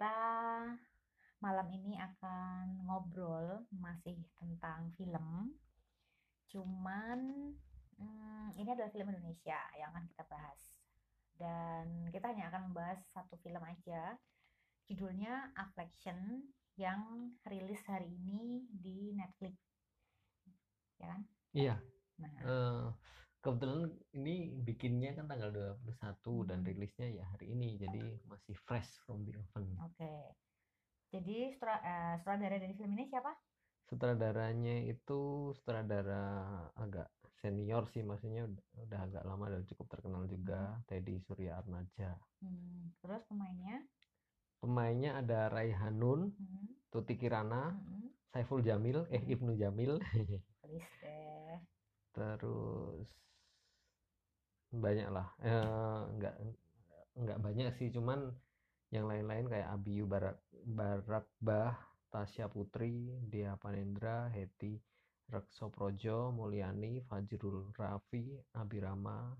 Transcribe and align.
kita 0.00 0.64
malam 1.44 1.68
ini 1.76 1.92
akan 2.00 2.88
ngobrol 2.88 3.68
masih 3.68 4.16
tentang 4.40 4.88
film. 4.96 5.52
Cuman 6.48 7.52
hmm, 8.00 8.48
ini 8.56 8.64
adalah 8.64 8.88
film 8.88 9.12
Indonesia 9.12 9.60
yang 9.76 9.92
akan 9.92 10.08
kita 10.08 10.24
bahas. 10.24 10.56
Dan 11.36 12.08
kita 12.16 12.32
hanya 12.32 12.48
akan 12.48 12.72
membahas 12.72 12.96
satu 13.12 13.36
film 13.44 13.60
aja. 13.60 14.16
Judulnya 14.88 15.52
Affliction 15.52 16.48
yang 16.80 17.36
rilis 17.44 17.84
hari 17.84 18.08
ini 18.08 18.64
di 18.72 19.12
Netflix. 19.12 19.60
Ya 20.96 21.12
kan? 21.12 21.20
Iya. 21.52 21.76
Nah, 22.24 22.32
eh, 22.40 22.86
kebetulan 23.40 23.88
ini 24.12 24.52
bikinnya 24.60 25.16
kan 25.16 25.26
tanggal 25.28 25.50
21 25.50 26.44
dan 26.44 26.60
Hmm. 26.60 26.68
rilisnya 26.68 27.08
ya 27.08 27.24
hari 27.32 27.52
ini. 27.56 27.80
Jadi 27.80 28.00
masih 28.28 28.54
fresh 28.68 29.00
from 29.04 29.24
the 29.24 29.32
oven. 29.36 29.66
oke. 29.80 30.12
Jadi 31.10 31.50
sutra- 31.58 31.82
eh, 31.82 32.14
sutradara 32.22 32.56
dari 32.60 32.74
film 32.78 32.94
ini 32.94 33.10
siapa? 33.10 33.32
Sutradaranya 33.90 34.86
itu 34.86 35.50
sutradara 35.58 36.22
agak 36.78 37.10
senior 37.42 37.90
sih, 37.90 38.06
maksudnya 38.06 38.46
udah, 38.46 38.64
udah 38.86 39.00
agak 39.10 39.22
lama 39.26 39.50
dan 39.50 39.62
cukup 39.66 39.86
terkenal 39.90 40.22
juga, 40.30 40.78
Teddy 40.86 41.18
Surya 41.26 41.58
Arnaja. 41.58 42.14
Hmm, 42.38 42.94
terus 43.02 43.26
pemainnya? 43.26 43.82
Pemainnya 44.62 45.18
ada 45.18 45.48
Raihanun, 45.50 46.30
Hmm, 46.30 46.66
Tuti 46.92 47.18
Kirana, 47.18 47.74
hmm, 47.74 48.14
Saiful 48.30 48.62
Jamil, 48.62 49.08
eh 49.10 49.18
Hmm. 49.18 49.32
Ibnu 49.34 49.52
Jamil, 49.58 49.98
terus 52.14 53.08
banyak 54.70 55.08
lah. 55.10 55.26
Eh, 55.42 56.00
nggak 56.18 56.34
nggak 57.20 57.38
banyak 57.42 57.68
sih, 57.74 57.90
cuman 57.90 58.30
yang 58.90 59.06
lain-lain 59.06 59.46
kayak 59.46 59.70
Abiyu 59.70 60.06
Barak 60.06 60.38
Barakbah, 60.66 61.74
Tasya 62.10 62.50
Putri, 62.50 63.18
Dia 63.30 63.54
Panendra, 63.58 64.30
Heti 64.30 64.78
Rekso 65.30 65.70
Projo, 65.70 66.34
Mulyani, 66.34 66.98
Fajrul 67.06 67.70
Raffi, 67.78 68.34
Abirama, 68.58 69.30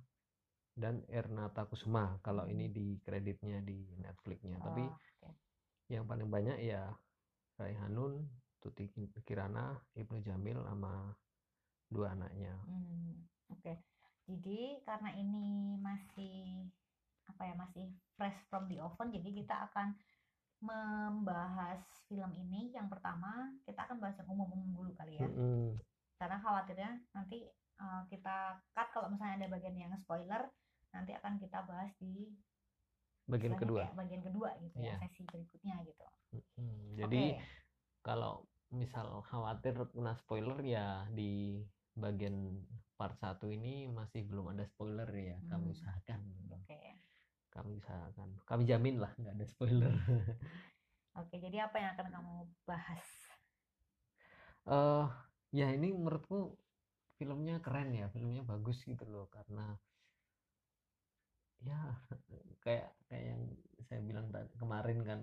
dan 0.70 1.02
Ernata 1.10 1.66
Kusuma. 1.66 2.14
Kalau 2.22 2.46
ini 2.46 2.70
di 2.70 2.94
kreditnya 3.02 3.58
di 3.58 3.98
Netflixnya. 3.98 4.62
Tapi 4.62 4.86
Oh, 4.86 4.94
oke. 4.94 5.30
yang 5.90 6.06
paling 6.06 6.30
banyak 6.30 6.62
ya 6.62 6.86
Raihanun, 7.58 8.22
Tuti 8.62 8.86
Kirana, 9.26 9.74
Ibnu 9.98 10.22
Jamil 10.22 10.62
sama 10.62 11.10
dua 11.90 12.14
anaknya. 12.14 12.54
Hmm, 12.70 13.26
oke. 13.50 13.74
Jadi 14.28 14.80
karena 14.84 15.10
ini 15.16 15.76
masih 15.80 16.66
apa 17.30 17.42
ya 17.46 17.54
masih 17.54 17.84
fresh 18.18 18.36
from 18.50 18.66
the 18.66 18.76
oven, 18.82 19.14
jadi 19.14 19.28
kita 19.42 19.70
akan 19.70 19.94
membahas 20.60 21.80
film 22.10 22.30
ini. 22.36 22.74
Yang 22.74 22.92
pertama 22.92 23.48
kita 23.64 23.86
akan 23.88 23.96
bahas 24.02 24.18
yang 24.20 24.28
umum-umum 24.28 24.70
dulu 24.76 24.92
kali 24.98 25.16
ya, 25.16 25.24
Mm-mm. 25.24 25.78
karena 26.20 26.36
khawatirnya 26.42 26.92
nanti 27.16 27.48
eh, 27.80 28.02
kita 28.12 28.60
cut 28.76 28.88
kalau 28.92 29.08
misalnya 29.08 29.46
ada 29.46 29.48
bagian 29.48 29.74
yang 29.78 29.94
spoiler, 30.04 30.52
nanti 30.92 31.16
akan 31.16 31.40
kita 31.40 31.64
bahas 31.64 31.90
di 31.96 32.28
Bagian 33.30 33.54
kedua. 33.54 33.86
bagian 33.94 34.26
kedua 34.26 34.58
gitu 34.58 34.74
ya, 34.82 34.98
Iya. 34.98 35.06
sesi 35.06 35.22
berikutnya 35.30 35.86
gitu. 35.86 36.06
Mm-mm. 36.34 36.98
Jadi 36.98 37.24
Oke. 37.38 37.46
kalau 38.02 38.42
misal 38.74 39.22
khawatir 39.22 39.74
kena 39.94 40.18
spoiler 40.18 40.58
ya 40.66 41.06
di 41.14 41.62
bagian 41.94 42.58
part 43.00 43.16
1 43.16 43.48
ini 43.48 43.88
masih 43.88 44.28
belum 44.28 44.52
ada 44.52 44.64
spoiler 44.68 45.08
ya. 45.08 45.36
Kami 45.48 45.72
Hmm. 45.72 45.76
usahakan. 45.76 46.20
Oke. 46.52 46.80
Kami 47.48 47.70
usahakan. 47.80 48.28
Kami 48.44 48.62
jamin 48.68 48.96
lah 49.00 49.12
nggak 49.16 49.34
ada 49.40 49.46
spoiler. 49.48 49.88
Oke, 51.20 51.40
jadi 51.40 51.64
apa 51.66 51.76
yang 51.80 51.90
akan 51.96 52.06
kamu 52.12 52.34
bahas? 52.68 53.08
eh 54.70 55.06
ya 55.56 55.66
ini 55.72 55.88
menurutku 55.96 56.54
filmnya 57.18 57.56
keren 57.64 57.90
ya, 57.96 58.06
filmnya 58.12 58.44
bagus 58.44 58.84
gitu 58.84 59.02
loh 59.08 59.26
karena 59.32 59.66
ya 61.64 61.80
kayak 62.64 62.88
kayak 63.08 63.24
yang 63.34 63.42
saya 63.88 64.00
bilang 64.04 64.26
tadi 64.32 64.52
kemarin 64.60 64.98
kan 65.04 65.20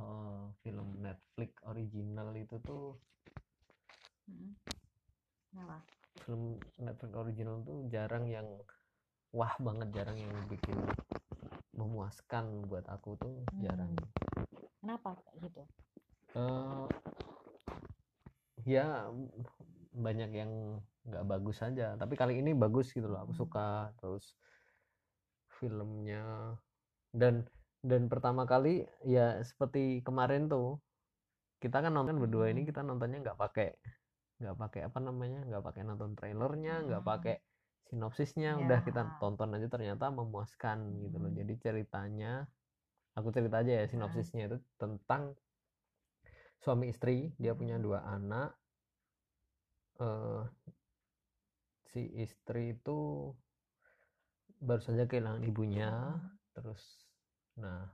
eh, 0.00 0.42
film 0.64 0.88
Netflix 1.04 1.52
original 1.68 2.32
itu 2.36 2.56
tuh 2.64 2.96
Hmm. 4.26 4.54
Kenapa? 5.52 5.82
Film 6.22 6.56
Netflix 6.78 7.12
original 7.14 7.60
tuh 7.66 7.86
jarang 7.90 8.26
yang 8.26 8.46
wah 9.32 9.54
banget 9.58 9.88
jarang 9.96 10.16
yang 10.18 10.32
bikin 10.46 10.76
memuaskan 11.72 12.68
buat 12.68 12.84
aku 12.86 13.16
tuh 13.18 13.34
jarang 13.58 13.92
Hmm. 13.92 14.10
Kenapa 14.82 15.14
kayak 15.22 15.36
gitu? 15.46 15.62
eh 16.32 16.84
ya 18.64 19.10
banyak 19.92 20.30
yang 20.32 20.52
nggak 21.04 21.26
bagus 21.28 21.60
aja 21.60 21.98
tapi 21.98 22.14
kali 22.16 22.38
ini 22.40 22.54
bagus 22.54 22.94
gitu 22.94 23.10
loh 23.10 23.20
aku 23.26 23.34
Hmm. 23.34 23.42
suka 23.42 23.68
terus 24.00 24.38
filmnya 25.58 26.56
dan 27.12 27.44
dan 27.82 28.06
pertama 28.06 28.46
kali 28.46 28.86
ya 29.04 29.42
seperti 29.42 30.00
kemarin 30.06 30.46
tuh 30.46 30.78
kita 31.58 31.82
kan 31.82 31.92
nonton 31.92 32.18
berdua 32.22 32.48
ini 32.50 32.62
Hmm. 32.62 32.70
kita 32.70 32.80
nontonnya 32.86 33.18
nggak 33.22 33.38
pakai 33.38 33.74
nggak 34.42 34.58
pakai 34.58 34.80
apa 34.90 34.98
namanya 34.98 35.46
nggak 35.46 35.62
pakai 35.62 35.82
nonton 35.86 36.18
trailernya 36.18 36.74
nggak 36.90 37.02
Hmm. 37.02 37.10
pakai 37.14 37.36
sinopsisnya 37.86 38.58
udah 38.58 38.78
kita 38.82 39.02
Ya. 39.06 39.14
tonton 39.22 39.54
aja 39.54 39.68
ternyata 39.70 40.10
memuaskan 40.10 40.78
gitu 41.06 41.16
loh 41.22 41.30
Hmm. 41.30 41.38
jadi 41.38 41.54
ceritanya 41.62 42.32
aku 43.14 43.28
cerita 43.30 43.62
aja 43.62 43.72
ya 43.82 43.84
sinopsisnya 43.86 44.50
itu 44.50 44.58
tentang 44.80 45.38
suami 46.58 46.90
istri 46.90 47.30
dia 47.38 47.54
punya 47.54 47.78
Hmm. 47.78 47.84
dua 47.86 48.00
anak 48.02 48.50
eh 50.02 50.42
si 51.92 52.02
istri 52.18 52.74
itu 52.74 53.30
baru 54.58 54.82
saja 54.82 55.04
kehilangan 55.06 55.42
ibunya 55.44 55.90
Hmm. 55.92 56.32
terus 56.56 56.82
nah 57.58 57.92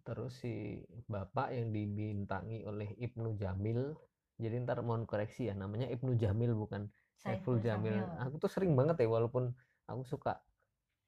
terus 0.00 0.32
si 0.40 0.80
bapak 1.04 1.52
yang 1.52 1.76
dibintangi 1.76 2.64
oleh 2.64 2.88
Ibnu 2.96 3.36
Jamil 3.36 3.92
jadi 4.40 4.64
ntar 4.64 4.80
mohon 4.80 5.04
koreksi 5.04 5.46
ya 5.46 5.54
namanya 5.54 5.86
Ibnu 5.88 6.16
Jamil 6.16 6.56
bukan 6.56 6.88
Saiful 7.20 7.60
Jamil 7.60 8.00
aku 8.18 8.40
tuh 8.40 8.50
sering 8.50 8.72
banget 8.72 9.04
ya 9.04 9.08
walaupun 9.08 9.52
aku 9.84 10.02
suka 10.08 10.40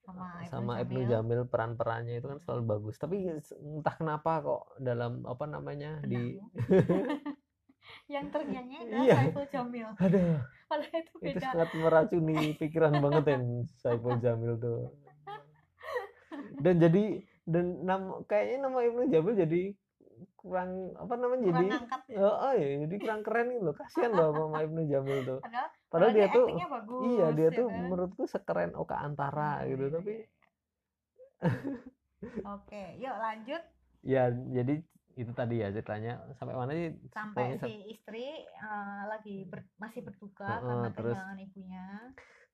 sama 0.03 0.43
Ibnu 0.43 0.51
sama 0.51 0.73
Ibnu 0.83 1.01
Jamil. 1.07 1.11
Jamil 1.11 1.41
peran-perannya 1.49 2.15
itu 2.19 2.27
kan 2.29 2.39
selalu 2.43 2.63
bagus 2.69 2.99
tapi 2.99 3.25
entah 3.59 3.95
kenapa 3.97 4.43
kok 4.43 4.63
dalam 4.79 5.23
apa 5.25 5.45
namanya 5.47 6.03
di 6.05 6.37
Benakmu. 6.37 7.41
yang 8.15 8.27
ternyanyi 8.31 8.77
adalah 8.79 9.03
Iya. 9.03 9.15
Saiful 9.19 9.47
Jamil. 9.51 9.89
aduh 9.99 10.39
Padahal 10.69 11.01
itu 11.05 11.13
itu 11.23 11.39
sangat 11.43 11.71
meracuni 11.75 12.37
pikiran 12.57 12.93
banget 12.99 13.25
ya 13.27 13.39
Saiful 13.79 14.17
Jamil 14.19 14.55
tuh 14.59 14.91
dan 16.65 16.75
jadi 16.79 17.05
dan 17.43 17.83
nama 17.83 18.23
kayaknya 18.27 18.71
nama 18.71 18.79
Ibnu 18.87 19.03
Jamil 19.11 19.35
jadi 19.35 19.63
kurang 20.43 20.71
apa 20.95 21.15
namanya 21.15 21.45
Kurang 21.45 21.55
jadi 21.57 21.67
ngangkat. 21.73 22.01
oh, 22.19 22.37
oh 22.43 22.53
ya 22.53 22.67
jadi 22.83 22.95
kurang 22.99 23.23
keren 23.23 23.47
gitu 23.49 23.63
loh 23.63 23.75
kasihan 23.75 24.11
loh 24.11 24.29
sama 24.33 24.59
Ibnu 24.61 24.83
Jamil 24.85 25.19
tuh 25.23 25.39
Padahal, 25.41 25.69
padahal 25.87 26.13
dia 26.13 26.27
tuh 26.29 26.47
bagus. 26.51 27.03
iya 27.09 27.27
dia 27.31 27.43
ya 27.45 27.51
tuh 27.55 27.67
kan? 27.69 27.79
menurutku 27.81 28.23
sekeren 28.27 28.71
Oka 28.75 28.97
Antara 28.97 29.63
Iya, 29.63 29.71
gitu 29.71 29.85
iya, 29.85 29.95
tapi 29.95 30.13
iya. 30.13 30.27
Oke, 32.45 32.83
yuk 32.97 33.17
lanjut 33.17 33.63
ya 34.03 34.23
jadi 34.31 34.75
itu 35.13 35.31
tadi 35.31 35.55
ya 35.57 35.69
ceritanya 35.71 36.13
sampai 36.33 36.55
mana 36.55 36.73
sih 36.73 36.91
sampai 37.09 37.55
si 37.57 37.73
istri 37.89 38.27
eh, 38.43 39.03
lagi 39.07 39.45
ber- 39.45 39.69
masih 39.77 40.03
berduka 40.03 40.49
Heeh, 40.49 40.63
karena 40.65 40.89
terus- 40.91 41.15
kehilangan 41.15 41.39
ibunya. 41.41 41.87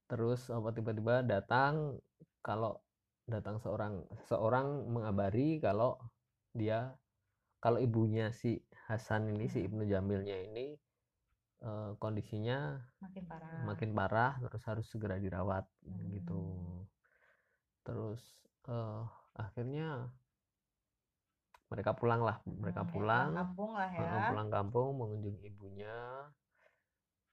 terus 0.04 0.40
apa 0.48 0.68
tiba-tiba 0.72 1.20
datang 1.22 2.00
kalau 2.40 2.80
datang 3.24 3.56
seorang 3.58 4.00
seorang 4.22 4.66
mengabari 4.86 5.56
kalau 5.58 6.00
dia 6.50 6.96
kalau 7.62 7.78
ibunya 7.86 8.24
si 8.40 8.48
Hasan 8.86 9.22
ini 9.32 9.44
si 9.52 9.58
Hmm. 9.58 9.66
Ibnu 9.66 9.82
Jamilnya 9.92 10.36
ini 10.46 10.60
eh, 11.66 11.90
kondisinya 12.02 12.54
Makin 13.02 13.24
parah. 13.30 13.64
makin 13.68 13.90
parah 13.98 14.32
terus 14.42 14.62
harus 14.70 14.86
segera 14.92 15.16
dirawat 15.24 15.64
gitu 16.14 16.32
Hmm. 16.32 16.86
terus 17.86 18.22
eh, 18.68 19.02
akhirnya 19.34 20.12
mereka 21.72 21.92
pulang 21.98 22.20
lah 22.24 22.36
mereka 22.62 22.82
Hmm, 22.82 22.90
kayak 22.92 22.94
pulang 22.94 23.28
kampung 23.36 23.70
lah 23.78 23.90
ya. 23.92 24.10
Pulang 24.28 24.48
kampung 24.54 24.88
mengunjungi 25.00 25.40
ibunya 25.50 25.94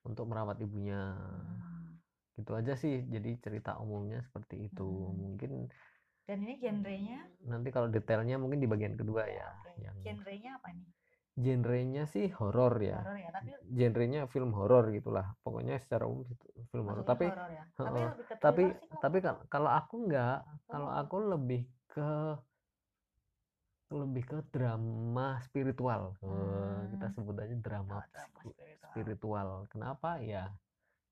untuk 0.07 0.25
merawat 0.29 0.57
ibunya 0.61 0.99
Hmm. 1.35 1.99
gitu 2.37 2.51
aja 2.59 2.73
sih 2.81 2.93
jadi 3.13 3.29
cerita 3.43 3.69
umumnya 3.83 4.19
seperti 4.27 4.55
itu 4.67 4.83
Hmm. 4.83 5.23
mungkin 5.23 5.51
Dan 6.25 6.41
ini 6.41 6.57
genrenya 6.57 7.19
nanti 7.45 7.69
kalau 7.69 7.85
detailnya 7.85 8.41
mungkin 8.41 8.57
di 8.57 8.65
bagian 8.65 8.97
kedua 8.97 9.29
ya 9.29 9.45
oke. 9.61 9.71
yang 9.77 9.95
Genrenya 10.01 10.57
apa 10.57 10.69
nih? 10.73 10.87
genrenya 11.35 12.03
sih 12.07 12.31
horor 12.31 12.79
ya 12.79 13.03
Horor 13.03 13.19
ya, 13.19 13.29
tapi 13.29 13.51
genrenya 13.67 14.23
film 14.31 14.55
horor 14.55 14.87
gitulah 14.89 15.35
pokoknya 15.43 15.75
secara 15.83 16.07
umum 16.07 16.23
itu 16.25 16.47
film 16.71 16.87
horor 16.87 17.03
tapi 17.03 17.27
horor 17.27 17.51
ya. 17.51 17.63
Tapi 17.75 18.01
ke 18.23 18.33
tapi 18.39 18.63
kalau 18.71 19.01
tapi 19.03 19.17
aku. 19.19 19.25
kal- 19.27 19.43
kalau 19.51 19.71
aku 19.71 19.95
nggak 20.07 20.37
kalau 20.65 20.89
Oh. 20.89 20.99
aku 21.03 21.15
lebih 21.35 21.61
ke 21.85 22.09
lebih 23.93 24.23
ke 24.25 24.37
drama 24.49 25.37
spiritual 25.45 26.17
Eh, 26.25 26.81
kita 26.89 27.05
Hmm. 27.05 27.15
sebut 27.15 27.35
aja 27.37 27.55
drama 27.59 27.99
Oh, 27.99 28.05
drama 28.09 28.39
spi- 28.41 28.55
spiritual. 28.55 28.89
spiritual 28.89 29.49
kenapa 29.69 30.09
ya 30.19 30.49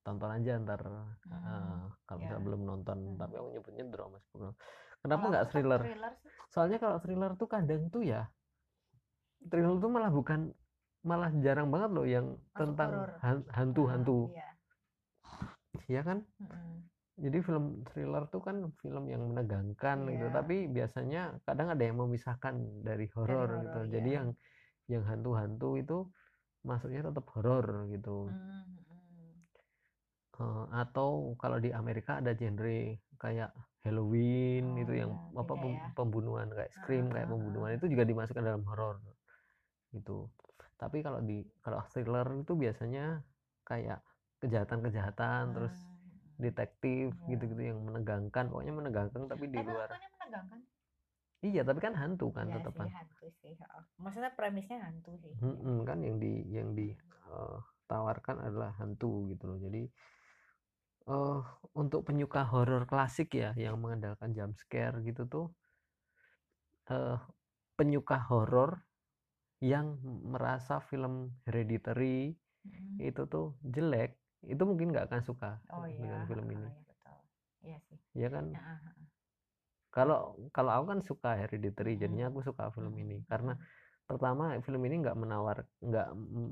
tonton 0.01 0.31
aja 0.33 0.51
ntar 0.59 0.81
Hmm, 0.81 1.05
eh, 1.29 1.83
kalau 2.03 2.17
ya. 2.17 2.23
misalnya 2.25 2.43
belum 2.43 2.61
nonton 2.65 2.97
Hmm. 2.97 3.19
tapi 3.19 3.33
aku 3.37 3.47
nyebutnya 3.53 3.83
drama 3.87 4.17
spiritual 4.19 4.55
kenapa 5.03 5.25
nggak 5.29 5.45
thriller 5.51 5.81
thriller 5.83 6.13
sih. 6.23 6.31
soalnya 6.49 6.77
kalau 6.79 6.97
thriller 7.03 7.31
tuh 7.35 7.47
kadang 7.51 7.91
tuh 7.91 8.01
ya 8.07 8.31
thriller 9.51 9.75
tuh 9.77 9.91
malah 9.91 10.09
bukan 10.09 10.55
malah 11.03 11.29
jarang 11.43 11.67
banget 11.67 11.91
loh 11.91 12.07
yang 12.07 12.27
Masuk 12.39 12.55
tentang 12.55 12.91
hantu-hantu 13.51 14.31
Iya. 14.31 14.49
ya 15.91 16.01
kan 16.07 16.23
Mm-mm. 16.39 16.87
jadi 17.19 17.37
film 17.43 17.83
thriller 17.91 18.23
tuh 18.31 18.39
kan 18.39 18.71
film 18.79 19.11
yang 19.11 19.27
menegangkan 19.27 20.07
gitu 20.07 20.27
Iya. 20.31 20.33
tapi 20.33 20.55
biasanya 20.71 21.43
kadang 21.43 21.75
ada 21.75 21.83
yang 21.83 21.99
memisahkan 21.99 22.55
dari 22.87 23.11
horor 23.11 23.67
gitu 23.67 23.79
jadi 23.91 24.09
iya. 24.09 24.17
yang 24.23 24.27
yang 24.87 25.03
hantu-hantu 25.03 25.75
itu 25.75 25.97
masuknya 26.63 27.11
tetap 27.11 27.27
horor 27.35 27.91
gitu 27.91 28.31
Mm, 28.31 28.79
mm. 28.79 28.83
Eh, 30.33 30.65
atau 30.73 31.37
kalau 31.37 31.61
di 31.61 31.69
Amerika 31.69 32.17
ada 32.17 32.33
genre 32.33 32.97
kayak 33.21 33.53
Halloween 33.83 34.63
Oh, 34.63 34.79
itu 34.79 34.93
yang 34.95 35.11
iya, 35.11 35.39
apa 35.43 35.53
pem- 35.59 35.75
ya. 35.75 35.87
pembunuhan 35.97 36.47
kayak 36.55 36.71
Scream 36.71 37.05
kayak 37.11 37.27
Ah, 37.27 37.31
ah, 37.31 37.33
pembunuhan 37.35 37.71
itu 37.77 37.85
juga 37.91 38.03
dimasukkan 38.07 38.43
dalam 38.43 38.63
horor 38.63 38.95
gitu 39.93 40.31
tapi 40.81 40.99
kalau 41.05 41.19
di 41.23 41.45
kalau 41.63 41.79
thriller 41.91 42.27
itu 42.43 42.53
biasanya 42.57 43.23
kayak 43.63 43.99
kejahatan-kejahatan 44.41 45.43
terus 45.55 45.75
Hmm. 45.75 46.41
detektif 46.41 47.13
Iya. 47.13 47.27
gitu-gitu 47.29 47.61
yang 47.61 47.79
menegangkan 47.87 48.49
pokoknya 48.51 48.73
menegangkan 48.73 49.21
tapi 49.31 49.45
di 49.47 49.59
luar 49.61 49.89
menegangkan. 50.19 50.59
iya 51.43 51.61
tapi 51.67 51.79
kan 51.83 51.93
hantu 51.95 52.27
kan 52.33 52.47
Iya 52.49 52.55
tetap 52.59 52.73
sih, 52.73 52.91
hantu 52.97 53.25
sih. 53.43 53.53
Maksudnya 54.01 54.31
premisnya 54.35 54.77
hantu 54.87 55.11
sih. 55.23 55.33
Mm-mm, 55.43 55.77
kan 55.87 55.97
yang 56.01 56.17
di 56.23 56.33
yang 56.51 56.69
ditawarkan 56.73 58.37
adalah 58.47 58.71
hantu 58.79 59.29
gitu 59.31 59.43
loh 59.49 59.57
jadi 59.61 59.81
eh 61.03 61.39
untuk 61.75 62.07
penyuka 62.07 62.47
horor 62.47 62.87
klasik 62.87 63.35
ya 63.35 63.51
yang 63.59 63.75
mengandalkan 63.81 64.31
jump 64.31 64.53
scare 64.55 65.03
gitu 65.03 65.27
tuh 65.27 65.45
eh 66.87 67.17
penyuka 67.75 68.17
horor 68.29 68.79
yang 69.63 69.99
merasa 70.27 70.79
film 70.83 71.31
Hereditary 71.47 72.35
Mm. 72.63 73.11
itu 73.11 73.27
tuh 73.27 73.59
jelek 73.59 74.15
itu 74.47 74.63
mungkin 74.63 74.95
nggak 74.95 75.11
akan 75.11 75.19
suka 75.19 75.59
Oh 75.67 75.83
iya. 75.83 75.99
dengan 75.99 76.23
film 76.23 76.47
ini 76.47 76.63
iya 76.63 76.79
betul. 76.87 77.15
Iya 77.59 77.77
sih. 77.91 77.97
ya 78.15 78.27
kan 78.31 78.45
kalau 79.91 80.39
kalau 80.55 80.71
aku 80.71 80.85
kan 80.95 80.99
suka 81.03 81.29
Hereditary 81.35 81.99
jadinya 81.99 82.27
Mm. 82.27 82.31
aku 82.31 82.39
suka 82.47 82.71
film 82.71 82.95
ini 82.95 83.19
mm, 83.19 83.27
karena 83.27 83.53
pertama 84.03 84.59
film 84.59 84.81
ini 84.83 84.99
nggak 84.99 85.15
menawar 85.15 85.63
nggak 85.79 86.07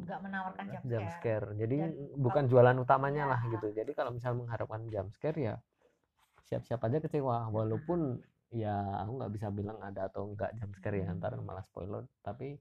nggak 0.07 0.19
menawarkan 0.24 0.65
jump, 0.71 0.83
jump 0.88 1.07
scare. 1.12 1.51
scare 1.51 1.59
jadi 1.59 1.77
Dan 1.92 1.92
bukan 2.18 2.44
jualan 2.48 2.77
utamanya 2.80 3.24
iya. 3.27 3.31
lah 3.36 3.42
gitu 3.51 3.68
jadi 3.75 3.92
kalau 3.92 4.12
misal 4.15 4.33
mengharapkan 4.39 4.88
jump 4.88 5.12
scare 5.12 5.36
ya 5.38 5.56
siap-siap 6.48 6.80
aja 6.83 6.98
kecewa 7.00 7.51
walaupun 7.51 8.19
ya 8.51 9.03
aku 9.03 9.12
nggak 9.19 9.31
bisa 9.36 9.48
bilang 9.51 9.80
ada 9.80 10.07
atau 10.12 10.27
enggak 10.31 10.51
jump 10.59 10.75
scare 10.75 11.00
ya 11.00 11.07
Hmm. 11.12 11.19
ntar 11.19 11.36
malah 11.39 11.63
spoiler 11.63 12.03
tapi 12.24 12.59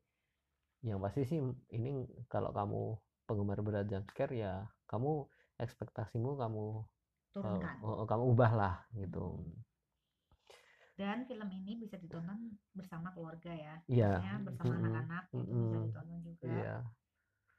yang 0.83 0.99
pasti 1.03 1.27
sih 1.27 1.39
ini 1.71 2.07
kalau 2.27 2.51
kamu 2.55 2.81
penggemar 3.27 3.59
berat 3.63 3.87
jump 3.87 4.07
scare 4.11 4.35
ya 4.35 4.67
kamu 4.91 5.27
ekspektasimu 5.59 6.35
kamu 6.35 6.65
eh, 6.81 7.35
Turunkan. 7.35 7.75
oh, 7.83 8.07
kamu 8.07 8.25
ubah 8.35 8.53
lah 8.55 8.75
gitu 8.95 9.39
Dan 11.01 11.25
film 11.25 11.49
ini 11.49 11.81
bisa 11.81 11.97
ditonton 11.97 12.61
bersama 12.77 13.09
keluarga 13.17 13.49
ya. 13.57 13.75
Maksudnya 13.89 14.37
bersama 14.45 14.73
anak-anak 14.85 15.25
itu 15.33 15.53
bisa 15.57 15.77
ditonton 15.81 16.21
juga. 16.21 16.53
iya 16.53 16.77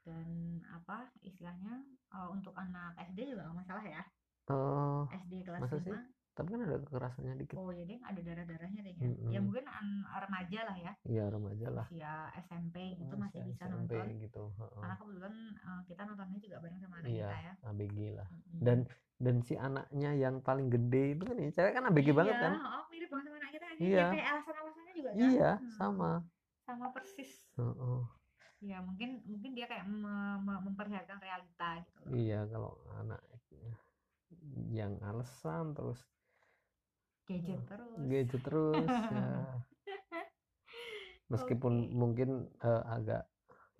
Dan 0.06 0.28
apa 0.70 1.10
istilahnya 1.26 1.82
eh, 2.14 2.28
untuk 2.30 2.54
anak 2.54 2.94
SD 3.02 3.34
juga 3.34 3.50
nggak 3.50 3.58
masalah 3.66 3.82
ya. 3.82 4.02
Eh, 4.46 5.18
SD 5.26 5.32
kelas 5.42 5.62
Masa 5.66 5.76
sih? 5.82 5.98
5. 6.32 6.36
tapi 6.38 6.48
kan 6.48 6.60
ada 6.64 6.76
kekerasannya 6.80 7.34
dikit 7.36 7.56
Oh 7.60 7.68
jadi 7.68 7.94
ada 8.00 8.20
darah-darahnya 8.24 8.80
deh 8.80 8.94
ya. 8.96 9.04
Ya 9.04 9.10
Mm-mm. 9.12 9.44
mungkin 9.44 9.64
an- 9.68 10.06
remaja 10.08 10.60
lah 10.64 10.76
ya. 10.80 10.92
iya 11.04 11.24
remaja 11.28 11.68
lah 11.68 11.86
Usia 11.86 12.14
SMP 12.40 12.76
gitu 12.96 13.12
Oh, 13.12 13.20
masih 13.20 13.38
si 13.38 13.48
bisa 13.52 13.64
SMP 13.68 13.92
nonton. 13.92 14.06
gitu 14.18 14.42
heeh. 14.48 14.80
Karena 14.80 14.96
kebetulan 14.96 15.34
eh, 15.54 15.80
kita 15.84 16.02
nontonnya 16.08 16.38
juga 16.40 16.56
bareng 16.58 16.80
sama 16.80 16.94
anak 16.98 17.08
iya 17.12 17.28
kita 17.28 17.38
ya. 17.38 17.52
ABG 17.68 17.98
lah 18.16 18.28
Mm-mm. 18.32 18.58
dan 18.64 18.78
dan 19.22 19.36
si 19.38 19.54
anaknya 19.54 20.10
yang 20.16 20.34
paling 20.40 20.66
gede 20.66 21.04
itu 21.14 21.22
kan 21.22 21.36
ya 21.36 21.48
cewek 21.52 21.72
kan 21.76 21.82
ABG 21.86 22.08
banget 22.10 22.34
Iya, 22.34 22.42
kan 22.42 22.52
oh, 22.58 22.84
mirip 22.88 23.08
banget 23.12 23.24
sama 23.28 23.36
anak 23.38 23.50
kita. 23.52 23.66
Ini 23.72 23.82
Iya. 23.84 24.06
kayak 24.10 24.26
alasan-alasannya 24.32 24.92
juga 24.96 25.10
kan. 25.12 25.20
iya 25.20 25.50
Hmm, 25.60 25.70
sama 25.76 26.10
Sama 26.62 26.86
persis. 26.90 27.30
Heeh. 27.54 28.00
Ya 28.62 28.78
mungkin 28.78 29.10
mungkin 29.26 29.50
dia 29.58 29.66
kayak 29.66 29.84
me- 29.84 30.38
me- 30.38 30.62
memperlihatkan 30.62 31.18
realita 31.18 31.82
gitu 31.82 31.98
loh. 31.98 32.10
iya 32.14 32.40
kalau 32.46 32.72
anak 32.94 33.18
yang 34.72 34.96
alasan 35.02 35.74
terus 35.76 36.00
Gadget 37.32 37.60
terus. 37.68 37.96
gadget 38.10 38.42
terus 38.44 38.92
ya 39.08 39.24
meskipun 41.32 41.72
Oke. 41.72 41.96
mungkin 42.00 42.30
eh, 42.60 42.82
agak 42.96 43.22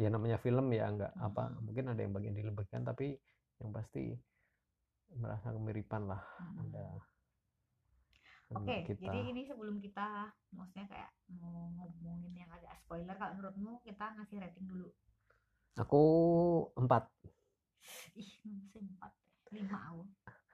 ya 0.00 0.08
namanya 0.08 0.38
film 0.40 0.66
ya 0.72 0.88
nggak 0.88 1.12
apa 1.20 1.42
Mm-mm. 1.52 1.64
mungkin 1.66 1.84
ada 1.92 2.00
yang 2.00 2.12
bagian 2.16 2.34
dilebihkan 2.38 2.82
tapi 2.88 3.12
yang 3.60 3.70
pasti 3.76 4.16
merasa 5.20 5.52
kemiripan 5.52 6.08
lah 6.08 6.22
Mm-mm. 6.40 6.64
ada 6.66 6.84
Oke, 8.52 8.84
kita 8.88 9.08
jadi 9.08 9.18
ini 9.32 9.42
sebelum 9.48 9.80
kita 9.80 10.28
maksudnya 10.52 10.84
kayak 10.92 11.10
mau 11.40 11.72
ngomongin 11.72 12.36
yang 12.36 12.50
agak 12.52 12.76
spoiler, 12.84 13.16
kalau 13.16 13.32
menurutmu 13.40 13.80
kita 13.80 14.12
ngasih 14.16 14.36
rating 14.44 14.68
dulu. 14.68 14.88
aku 15.80 16.00
empat 16.80 17.04
Ih, 18.20 18.30
masih 18.44 18.80
empat, 18.92 19.12
lima 19.52 19.78
aku. 19.88 20.02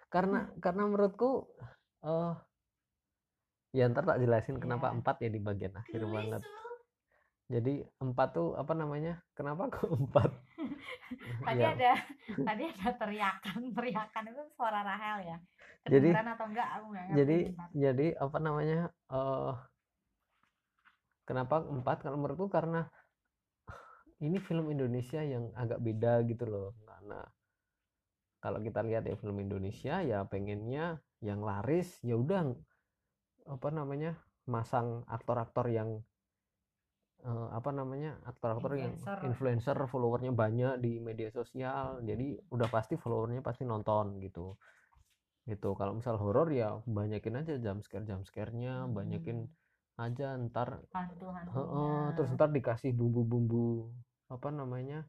karena 0.09 0.39
karena 0.65 0.83
menurutku 0.89 1.31
eh 2.07 2.35
ya 3.71 3.85
ntar 3.87 4.05
tak 4.05 4.19
jelasin 4.19 4.57
kenapa 4.57 4.89
Iya. 4.89 4.97
empat 4.97 5.17
ya 5.19 5.29
di 5.29 5.39
bagian 5.39 5.75
akhir 5.75 6.03
banget 6.05 6.43
jadi 7.49 7.75
empat 7.99 8.29
tuh 8.31 8.49
apa 8.55 8.73
namanya 8.73 9.21
kenapa 9.33 9.69
kok 9.69 9.89
empat 10.01 10.31
Tadi 11.41 11.57
Ya, 11.57 11.73
ada 11.73 11.93
tadi 12.45 12.65
ada 12.69 12.91
teriakan, 12.95 13.73
teriakan 13.73 14.25
itu 14.29 14.43
suara 14.53 14.85
Rahel 14.85 15.25
ya. 15.25 15.37
Jadi- 15.83 16.13
Kedengeran 16.13 16.29
atau 16.29 16.47
enggak 16.47 16.69
aku 16.71 16.87
nggak 16.87 17.05
ngerti. 17.07 17.17
jadi 17.17 17.39
bentar. 17.49 17.69
jadi 17.75 18.07
apa 18.19 18.39
namanya 18.39 18.79
eh 19.09 19.53
kenapa 21.25 21.57
empat 21.63 21.97
kalau 22.03 22.17
menurutku 22.17 22.49
karena 22.49 22.89
ini 24.19 24.37
film 24.39 24.69
Indonesia 24.69 25.23
yang 25.23 25.49
agak 25.55 25.79
beda 25.79 26.21
gitu 26.27 26.45
loh 26.45 26.69
karena 26.83 27.21
kalau 28.39 28.59
kita 28.61 28.81
lihat 28.83 29.05
ya 29.05 29.15
film 29.15 29.39
Indonesia 29.39 30.01
ya 30.01 30.25
pengennya 30.25 30.99
yang 31.21 31.41
laris 31.41 31.97
ya 32.03 32.15
udah 32.15 32.53
apa 33.49 33.69
namanya 33.73 34.13
masang 34.45 35.03
aktor-aktor 35.09 35.67
yang 35.73 35.91
eh, 37.25 37.49
apa 37.59 37.71
namanya 37.75 38.17
aktor-aktor 38.31 38.73
yang 38.79 38.95
Influencer. 39.25 39.77
followernya 39.89 40.33
banyak 40.33 40.73
di 40.85 40.93
media 41.03 41.29
sosial 41.33 42.01
jadi 42.05 42.39
udah 42.55 42.69
pasti 42.71 42.95
followernya 42.95 43.41
pasti 43.43 43.65
nonton 43.65 44.21
gitu 44.25 44.55
gitu 45.49 45.73
kalau 45.81 45.97
misal 45.97 46.21
horor 46.21 46.49
ya 46.53 46.77
banyakin 46.85 47.41
aja 47.41 47.57
jump 47.57 47.81
scare 47.81 48.05
jump 48.05 48.29
scare-nya 48.29 48.85
banyakin 48.93 49.49
aja 49.97 50.37
ntar 50.47 50.85
hantu-hantunya. 50.93 51.57
Heeh, 51.57 52.05
terus 52.15 52.31
ntar 52.37 52.49
dikasih 52.53 52.93
bumbu-bumbu 52.93 53.89
apa 54.29 54.49
namanya 54.53 55.09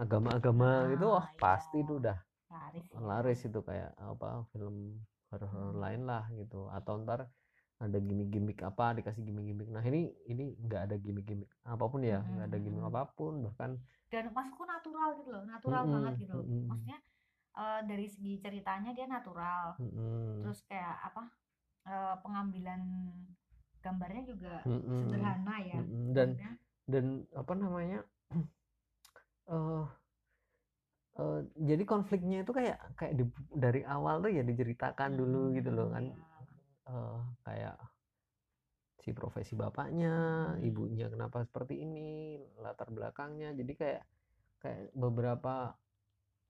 agama-agama 0.00 0.88
gitu 0.96 1.06
wah 1.12 1.28
Ah, 1.28 1.36
pasti 1.36 1.76
iya. 1.76 1.84
itu 1.84 1.92
udah 2.00 2.18
laris. 2.48 2.86
laris 2.96 3.40
itu 3.44 3.60
kayak 3.60 3.92
apa 4.00 4.48
film 4.56 5.04
horor 5.30 5.50
Hmm. 5.50 5.74
lain 5.84 6.02
lah 6.10 6.24
gitu 6.40 6.56
atau 6.76 6.92
ntar 7.04 7.20
ada 7.84 7.98
gimmick-gimmick 8.06 8.58
apa 8.70 8.84
dikasih 8.98 9.22
gimmick-gimmick 9.26 9.68
nah 9.74 9.82
ini 9.90 10.00
ini 10.32 10.42
nggak 10.64 10.80
ada 10.90 10.96
gimmick-gimmick 11.04 11.50
apa 11.72 11.84
pun 11.92 12.00
ya 12.12 12.18
nggak 12.32 12.46
ada 12.50 12.58
gimmick 12.64 12.84
Mm-mm. 12.84 12.90
apa 12.90 13.00
pun 13.16 13.32
bahkan 13.46 13.70
Dan 14.10 14.24
masukku 14.34 14.64
natural 14.66 15.08
gitu 15.22 15.30
loh, 15.30 15.44
natural 15.46 15.84
Mm-mm, 15.86 15.94
banget 15.94 16.14
gitu. 16.26 16.34
loh. 16.34 16.46
mm-mm. 16.50 16.62
Maksudnya 16.68 16.98
eh, 17.62 17.80
dari 17.90 18.06
segi 18.10 18.32
ceritanya 18.44 18.90
dia 18.96 19.06
natural. 19.06 19.66
mm-mm, 19.80 20.42
Terus 20.42 20.58
kayak 20.68 20.96
apa? 21.08 21.22
eh, 21.88 22.14
pengambilan 22.24 22.82
gambarnya 23.84 24.22
juga 24.28 24.54
mm-mm, 24.66 25.00
sederhana 25.00 25.56
ya. 25.64 25.80
mm-mm. 25.80 26.14
dan 26.16 26.28
Maksudnya, 26.36 26.52
dan 26.90 27.04
apa 27.40 27.52
namanya 27.54 28.00
eh 29.54 29.84
eh, 31.18 31.40
jadi 31.58 31.82
konfliknya 31.82 32.44
itu 32.44 32.52
kayak 32.54 32.78
kayak 32.94 33.14
di- 33.18 33.46
dari 33.50 33.82
awal 33.82 34.22
tuh 34.22 34.30
ya 34.30 34.42
diceritakan 34.42 35.16
dulu 35.18 35.50
gitu 35.56 35.70
loh 35.74 35.88
kan 35.90 36.04
eh, 36.90 37.18
kayak 37.44 37.76
si 39.00 39.16
profesi 39.16 39.56
bapaknya, 39.56 40.12
Hmm. 40.54 40.60
ibunya 40.60 41.08
kenapa 41.08 41.40
seperti 41.40 41.80
ini, 41.88 42.36
latar 42.60 42.92
belakangnya. 42.92 43.56
Jadi 43.56 43.72
kayak 43.72 44.02
kayak 44.60 44.92
beberapa 44.92 45.72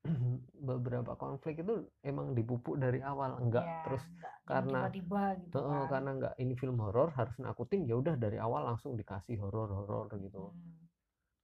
beberapa 0.68 1.12
konflik 1.14 1.60
itu 1.62 1.86
emang 2.02 2.34
dipupuk 2.34 2.80
dari 2.80 3.04
awal 3.04 3.36
enggak 3.38 3.62
ya 3.68 3.84
terus 3.84 4.02
nggak 4.02 4.34
yang 4.34 4.48
karena 4.48 4.80
tiba-tiba 4.88 5.22
gitu 5.44 5.58
kan 5.60 5.86
karena 5.92 6.10
enggak 6.16 6.34
ini 6.40 6.54
film 6.56 6.76
horor 6.80 7.12
harus 7.12 7.36
nakutin 7.36 7.84
ya 7.84 7.94
udah 8.00 8.16
dari 8.16 8.40
awal 8.40 8.64
langsung 8.64 8.96
dikasih 8.96 9.36
horor-horor 9.38 10.08
gitu 10.16 10.50
Hmm. 10.50 10.79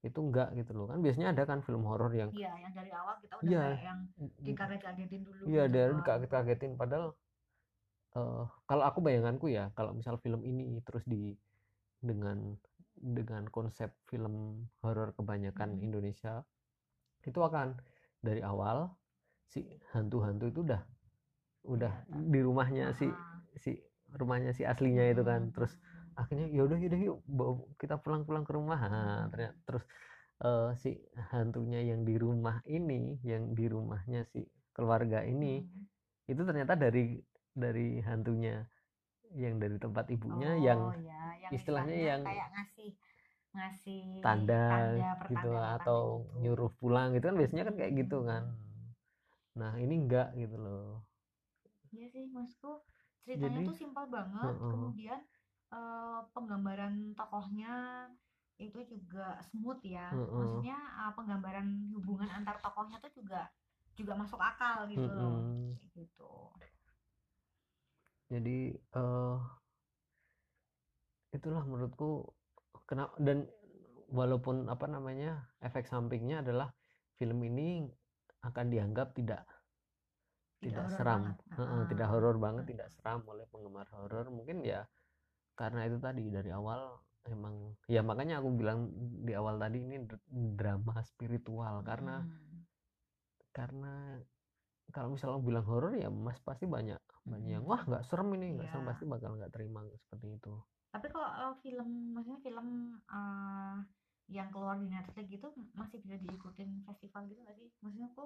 Itu 0.07 0.19
enggak 0.19 0.49
gitu 0.55 0.73
loh 0.73 0.87
kan 0.87 0.99
biasanya 0.99 1.29
ada 1.31 1.43
kan 1.45 1.59
film 1.61 1.83
horor 1.83 2.11
yang 2.11 2.31
iya 2.31 2.55
yang 2.57 2.71
dari 2.71 2.91
awal 2.91 3.15
kita 3.19 3.35
udah 3.37 3.47
Iya. 3.47 3.63
kayak 3.67 3.83
yang 3.83 3.99
dikaget-kagetin 4.41 5.21
dulu 5.23 5.41
iya 5.45 5.65
gitu 5.65 5.75
dari 5.75 5.93
dikaget-kagetin 5.97 6.73
padahal 6.75 7.07
eh 8.13 8.45
kalau 8.65 8.85
aku 8.85 8.99
bayanganku 9.01 9.47
ya 9.49 9.69
kalau 9.73 9.93
misal 9.93 10.17
film 10.17 10.41
ini 10.43 10.81
terus 10.81 11.05
di 11.05 11.35
dengan 11.99 12.55
dengan 12.97 13.45
konsep 13.47 13.93
film 14.05 14.65
horor 14.81 15.13
kebanyakan 15.13 15.77
Hmm. 15.77 15.85
Indonesia 15.85 16.41
itu 17.23 17.37
akan 17.37 17.77
dari 18.19 18.41
awal 18.41 18.89
si 19.45 19.61
hantu-hantu 19.91 20.49
itu 20.49 20.61
udah 20.63 20.81
udah 21.67 21.93
Kelihatan. 22.05 22.31
di 22.31 22.41
rumahnya 22.41 22.87
si 22.93 23.07
Ah. 23.07 23.43
si 23.55 23.71
rumahnya 24.09 24.51
si 24.51 24.63
aslinya 24.63 25.05
itu 25.07 25.21
kan 25.21 25.51
Hmm. 25.51 25.57
Akhirnya 26.17 26.49
yaudah 26.49 26.79
yaudah 26.81 27.01
yuk 27.01 27.19
bawa 27.29 27.53
kita 27.77 28.01
pulang-pulang 28.01 28.43
ke 28.43 28.53
rumah 28.57 28.81
nah, 28.81 29.25
Hmm. 29.25 29.31
ternyata 29.31 29.57
terus 29.69 29.85
eh, 30.41 30.71
si 30.77 30.91
hantunya 31.33 31.81
yang 31.85 32.05
di 32.05 32.17
rumah 32.17 32.61
ini 32.67 33.21
yang 33.23 33.53
di 33.53 33.65
rumahnya 33.69 34.25
si 34.27 34.45
keluarga 34.73 35.21
ini 35.23 35.61
Hmm. 35.61 35.85
itu 36.27 36.41
ternyata 36.43 36.75
dari 36.75 37.21
dari 37.53 38.01
hantunya 38.01 38.65
yang 39.37 39.57
dari 39.61 39.77
tempat 39.77 40.09
ibunya 40.09 40.57
Oh, 40.57 40.65
yang 40.65 40.81
ya, 41.01 41.23
yang 41.41 41.53
istilahnya 41.53 41.97
yang 41.97 42.23
kayak 42.25 42.49
ngasih 42.53 42.91
ngasih 43.57 44.01
tanda 44.21 44.65
pertanda- 44.69 45.17
gitu 45.25 45.49
pertanda 45.53 45.77
atau 45.81 46.01
gitu. 46.25 46.41
nyuruh 46.45 46.71
pulang 46.77 47.09
gitu 47.17 47.25
kan 47.29 47.37
biasanya 47.41 47.65
kan 47.69 47.75
kayak 47.77 47.93
gitu 47.97 48.19
Hmm. 48.21 48.29
kan 48.29 48.45
nah 49.57 49.73
ini 49.81 49.95
enggak 50.01 50.33
gitu 50.37 50.57
loh 50.61 51.01
Iya 51.97 52.13
sih, 52.13 52.29
maksudku 52.29 52.83
ceritanya 53.25 53.63
Jadi, 53.63 53.69
tuh 53.73 53.77
simpel 53.79 54.05
banget. 54.11 54.43
heeh. 54.53 54.69
Kemudian 54.69 55.21
eh, 55.73 56.21
penggambaran 56.35 57.15
tokohnya 57.17 58.07
itu 58.57 58.81
juga 58.89 59.37
smooth 59.53 59.81
ya. 59.85 60.13
Heeh. 60.13 60.31
Maksudnya 60.33 60.79
eh, 60.79 61.13
penggambaran 61.17 61.67
hubungan 61.97 62.31
antar 62.31 62.61
tokohnya 62.63 63.01
tuh 63.01 63.13
juga 63.17 63.49
juga 63.97 64.13
masuk 64.13 64.41
akal 64.41 64.85
gitu 64.93 65.09
loh. 65.09 65.41
Mm-mm. 65.41 65.77
Kayak 65.81 65.91
gitu. 65.97 66.33
jadi 68.27 68.75
eh 68.75 69.39
itulah 71.31 71.63
menurutku 71.63 72.35
kenapa 72.89 73.15
dan 73.23 73.47
walaupun 74.11 74.67
apa 74.67 74.87
namanya 74.91 75.47
efek 75.63 75.87
sampingnya 75.87 76.43
adalah 76.43 76.75
film 77.19 77.43
ini 77.47 77.87
akan 78.43 78.67
dianggap 78.71 79.15
tidak 79.15 79.43
tidak 80.63 80.87
horor 80.89 80.97
seram 80.97 81.23
banget. 81.23 81.37
Heeh, 81.55 81.67
Heeh. 81.67 81.85
tidak 81.93 82.09
horor 82.11 82.37
banget 82.41 82.65
tidak 82.67 82.89
seram 82.99 83.21
oleh 83.31 83.45
penggemar 83.51 83.87
horor 83.95 84.27
mungkin 84.33 84.65
ya 84.65 84.83
karena 85.61 85.81
itu 85.89 85.99
tadi 86.07 86.23
dari 86.37 86.51
awal 86.53 86.81
emang 87.27 87.55
ya 87.95 88.01
makanya 88.09 88.35
aku 88.41 88.51
bilang 88.61 88.79
di 89.27 89.33
awal 89.41 89.57
tadi 89.59 89.79
ini 89.83 89.97
dr- 90.09 90.29
drama 90.59 90.95
spiritual 91.11 91.83
karena 91.83 92.23
Hmm. 92.23 92.63
karena 93.57 94.21
kalau 94.95 95.09
misalnya 95.15 95.41
bilang 95.43 95.65
horor 95.67 95.93
ya 95.97 96.09
mas 96.13 96.39
pasti 96.49 96.65
banyak 96.69 97.01
banyak 97.27 97.51
yang 97.59 97.65
Mm-mm. 97.65 97.71
wah 97.73 97.83
nggak 97.89 98.05
serem 98.09 98.29
ini 98.39 98.47
nggak 98.61 98.69
serem 98.71 98.85
Iya. 98.85 98.91
pasti 98.93 99.05
bakal 99.09 99.31
nggak 99.39 99.53
terima 99.57 99.81
seperti 99.99 100.27
itu 100.39 100.53
Tapi 100.95 101.07
kalau 101.13 101.29
eh, 101.29 101.55
film, 101.65 101.89
maksudnya 102.17 102.41
film 102.41 102.67
eh, 103.17 103.77
yang 104.33 104.49
keluar 104.55 104.77
di 104.81 104.89
Netflix 104.91 105.27
gitu 105.31 105.49
masih 105.77 105.99
bisa 106.03 106.17
diikutin 106.19 106.71
festival 106.87 107.23
gitu 107.31 107.41
nggak 107.43 107.57
sih? 107.61 107.69
Maksudnya 107.83 108.09
aku 108.13 108.25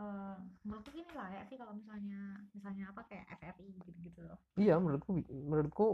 eh 0.00 0.36
menurutku 0.64 0.90
gini 0.90 1.12
layak 1.12 1.44
sih 1.52 1.56
kalau 1.60 1.76
misalnya 1.76 2.40
misalnya 2.56 2.84
apa 2.90 3.04
kayak 3.12 3.28
FFI 3.38 3.66
gitu-gitu 3.76 4.20
loh. 4.24 4.40
iya 4.56 4.74
menurutku 4.80 5.10
menurutku 5.28 5.86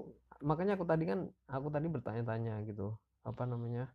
makanya 0.43 0.79
aku 0.79 0.87
tadi 0.87 1.05
kan 1.11 1.21
aku 1.51 1.69
tadi 1.75 1.87
bertanya-tanya 1.91 2.63
gitu 2.69 2.95
apa 3.27 3.43
namanya 3.45 3.91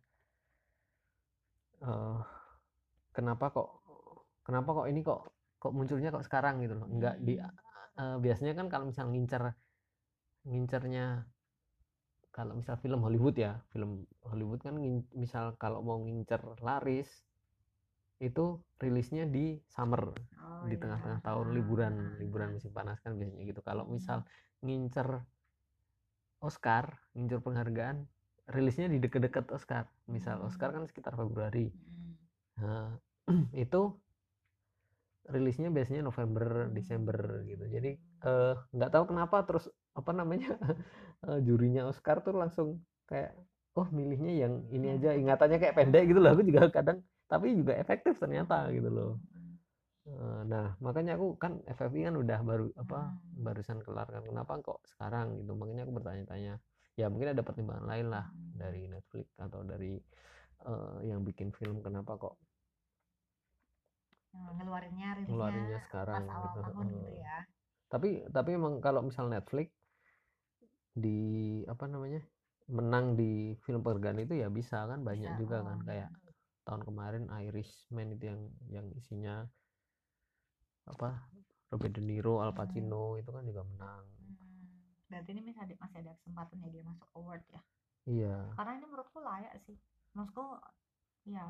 eh 1.84 2.18
kenapa 3.16 3.44
kok 3.54 3.68
kenapa 4.46 4.68
kok 4.76 4.86
ini 4.90 5.00
kok 5.06 5.20
kok 5.62 5.72
munculnya 5.72 6.12
kok 6.12 6.24
sekarang 6.26 6.60
gitu 6.64 6.74
loh 6.76 6.86
enggak 6.90 7.16
di 7.22 7.40
Hmm. 7.40 7.50
eh, 8.00 8.16
biasanya 8.20 8.52
kan 8.58 8.66
kalau 8.72 8.84
misal 8.90 9.06
ngincer 9.12 9.42
ngincernya 10.44 11.24
kalau 12.34 12.52
misal 12.58 12.76
film 12.82 13.00
Hollywood 13.06 13.36
ya 13.38 13.62
film 13.72 14.04
Hollywood 14.26 14.60
kan 14.60 14.74
misal 15.14 15.54
kalau 15.56 15.80
mau 15.86 15.98
ngincer 16.02 16.42
laris 16.60 17.08
itu 18.22 18.60
rilisnya 18.82 19.24
di 19.28 19.60
summer 19.70 20.02
Oh, 20.38 20.66
di 20.68 20.74
iya. 20.74 20.80
tengah-tengah 20.80 21.20
tahun 21.26 21.46
Ah, 21.46 21.54
liburan 21.56 21.94
ah, 21.94 22.18
liburan 22.20 22.48
ah. 22.48 22.54
musim 22.56 22.72
panas 22.72 22.98
kan 23.04 23.12
biasanya 23.20 23.44
gitu 23.50 23.60
kalau 23.62 23.84
Hmm. 23.86 23.96
misal 23.96 24.18
ngincer 24.64 25.08
Oscar 26.44 26.84
ngincer 27.16 27.40
penghargaan 27.46 27.98
rilisnya 28.54 28.86
di 28.92 28.98
deket-deket 29.04 29.46
Oscar 29.56 29.84
misal 30.14 30.36
Hmm. 30.38 30.48
Oscar 30.48 30.68
kan 30.74 30.84
sekitar 30.90 31.14
Februari 31.16 31.72
Mm. 31.72 32.12
nah 32.60 32.86
itu 33.64 33.82
rilisnya 35.24 35.68
biasanya 35.72 36.02
November 36.04 36.68
Hmm. 36.68 36.74
Desember 36.76 37.18
gitu 37.48 37.64
jadi 37.72 37.90
eh, 38.28 38.54
nggak 38.76 38.90
tahu 38.92 39.04
kenapa 39.10 39.36
terus 39.48 39.64
apa 39.96 40.10
namanya 40.12 40.52
eh, 41.28 41.40
jurinya 41.46 41.88
Oscar 41.88 42.20
tuh 42.20 42.36
langsung 42.36 42.68
kayak 43.08 43.32
oh 43.80 43.88
milihnya 43.90 44.32
yang 44.46 44.54
ini 44.70 44.86
aja 44.96 45.16
pendek 45.16 45.22
ingatannya 45.24 45.58
kayak 45.62 45.76
pendek 45.80 46.04
gitu 46.12 46.20
loh 46.22 46.30
aku 46.36 46.42
juga 46.44 46.62
kadang 46.70 46.98
tapi 47.26 47.56
juga 47.56 47.72
efektif 47.80 48.14
ternyata 48.20 48.68
gitu 48.76 48.88
loh 48.92 49.10
nah 50.44 50.76
makanya 50.84 51.16
aku 51.16 51.40
kan 51.40 51.64
FFI 51.64 52.12
kan 52.12 52.14
udah 52.20 52.38
baru 52.44 52.68
apa 52.76 53.08
Hmm. 53.08 53.40
barusan 53.40 53.80
kelar 53.80 54.04
kan 54.12 54.20
kenapa 54.20 54.60
kok 54.60 54.84
sekarang 54.84 55.40
gitu 55.40 55.56
makanya 55.56 55.88
aku 55.88 55.96
bertanya-tanya 55.96 56.60
ya 56.94 57.06
mungkin 57.08 57.32
ada 57.32 57.40
pertimbangan 57.40 57.88
lain 57.88 58.06
lah 58.12 58.28
Mm. 58.28 58.52
dari 58.60 58.82
Netflix 58.86 59.32
atau 59.40 59.64
dari 59.64 59.96
eh, 60.68 60.96
yang 61.08 61.24
bikin 61.24 61.50
film 61.56 61.80
kenapa 61.80 62.20
kok 62.20 62.36
ngeluarinnya 64.34 65.24
ngeluarinnya 65.24 65.78
sekarang 65.88 66.26
pas 66.28 66.36
awal 66.36 66.52
gitu. 66.52 66.60
tahun 66.68 66.86
gitu 67.00 67.12
ya. 67.16 67.36
tapi 67.88 68.08
tapi 68.28 68.50
emang 68.60 68.74
kalau 68.84 69.00
misal 69.06 69.26
Netflix 69.32 69.72
di 70.94 71.18
apa 71.66 71.84
namanya 71.90 72.22
menang 72.70 73.16
di 73.18 73.56
film 73.64 73.80
penghargaan 73.84 74.24
itu 74.24 74.34
ya 74.40 74.48
bisa 74.52 74.84
kan 74.88 75.00
banyak 75.00 75.32
Bisa, 75.32 75.40
juga 75.40 75.56
oh, 75.60 75.66
kan 75.68 75.78
kayak 75.84 76.08
tahun 76.64 76.82
kemarin 76.86 77.24
Irishman 77.28 78.14
itu 78.16 78.24
yang 78.30 78.40
yang 78.72 78.86
isinya 78.96 79.44
apa 80.84 81.08
Robert 81.68 81.92
De 81.92 82.02
Niro 82.02 82.38
Al 82.38 82.50
Hmm. 82.50 82.58
Pacino 82.58 83.16
itu 83.16 83.30
kan 83.30 83.42
juga 83.42 83.62
menang 83.64 84.04
Hmm. 84.20 84.72
Berarti 85.04 85.30
ini 85.30 85.42
masih 85.44 85.60
ada, 85.62 85.74
masih 85.78 85.98
ada 86.00 86.12
kesempatan 86.18 86.56
ya 86.58 86.68
dia 86.70 86.82
masuk 86.82 87.08
award 87.14 87.44
ya. 87.48 87.60
iya 88.04 88.34
Karena 88.52 88.72
ini 88.74 88.84
menurutku 88.84 89.18
layak 89.20 89.52
sih. 89.62 89.76
Maksudku 90.12 90.44
ya 91.24 91.44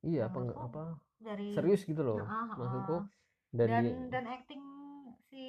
iya 0.00 0.24
Ya, 0.24 0.24
peng- 0.26 0.50
menurutku 0.50 0.64
apa 0.66 0.84
dari 1.18 1.52
serius 1.52 1.82
gitu 1.84 2.00
loh 2.00 2.22
Heeh, 2.22 2.44
maksudku 2.50 2.96
dan, 3.52 3.68
dan 3.68 3.82
dia- 3.84 3.98
dan 4.08 4.24
acting 4.26 4.62
si 5.28 5.44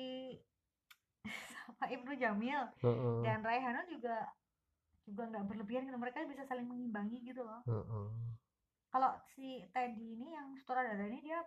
siapa 1.49 1.85
Ibnu 1.87 2.11
Jamil 2.17 2.61
heeh, 2.81 3.15
dan 3.23 3.39
Raihanun 3.41 3.87
juga 3.87 4.27
juga 5.05 5.23
nggak 5.27 5.45
berlebihan 5.45 5.85
gitu 5.85 5.97
mereka 5.97 6.25
bisa 6.25 6.45
saling 6.45 6.65
mengimbangi 6.65 7.21
gitu 7.23 7.41
loh 7.41 7.61
heeh. 7.63 8.07
kalau 8.89 9.11
si 9.31 9.65
Teddy 9.71 10.19
ini 10.19 10.33
yang 10.33 10.51
sutradara 10.57 11.05
ini 11.05 11.21
dia 11.21 11.39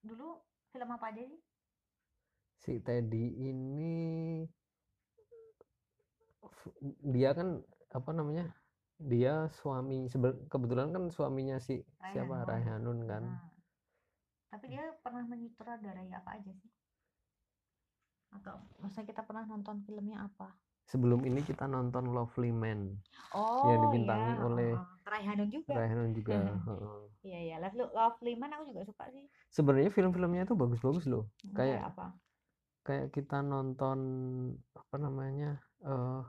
dulu 0.00 0.40
film 0.72 0.88
apa 0.90 1.12
aja 1.12 1.22
sih? 1.24 1.40
Si 2.60 2.72
Teddy 2.80 3.24
ini 3.48 3.96
dia 7.04 7.32
kan 7.32 7.60
apa 7.90 8.10
namanya 8.12 8.52
dia 9.00 9.48
suami 9.56 10.04
kebetulan 10.52 10.92
kan 10.92 11.08
suaminya 11.08 11.56
si 11.56 11.80
siapa? 12.12 12.44
Raihanun. 12.44 12.48
Raihanun 12.48 12.98
kan. 13.08 13.24
Nah, 13.24 13.48
tapi 14.52 14.76
dia 14.76 14.92
pernah 15.00 15.24
menyutradarai 15.24 16.12
apa 16.12 16.30
aja 16.36 16.52
sih? 16.52 16.72
Atau 18.30 18.60
maksudnya 18.78 19.08
kita 19.08 19.22
pernah 19.24 19.48
nonton 19.48 19.82
filmnya 19.88 20.28
apa 20.28 20.52
sebelum 20.90 21.22
ini 21.22 21.40
kita 21.40 21.70
nonton 21.70 22.10
Lovely 22.10 22.50
Man. 22.50 22.98
Oh 23.30 23.62
Yang 23.70 23.78
dibintangi 23.86 24.32
iya, 24.34 24.42
oleh 24.42 24.70
heeh. 24.74 25.06
Raihanun 25.06 25.48
juga. 25.54 25.72
Raihanun 25.78 26.10
juga 26.12 26.36
Mhm. 26.36 26.58
heeh. 26.66 27.00
iya 27.22 27.38
iya. 27.46 27.56
Lovely, 27.62 27.84
Lovely 27.94 28.32
Man 28.34 28.50
aku 28.58 28.64
juga 28.74 28.82
suka 28.82 29.04
sih. 29.14 29.24
Sebenarnya 29.54 29.90
film-filmnya 29.94 30.42
itu 30.44 30.54
bagus-bagus 30.58 31.06
loh. 31.06 31.24
Hmm, 31.46 31.54
Kayak- 31.54 31.94
apa? 31.94 32.06
kayak 32.80 33.12
kita 33.12 33.44
nonton 33.44 33.98
apa 34.72 34.96
namanya 34.96 35.60
eh 35.84 36.22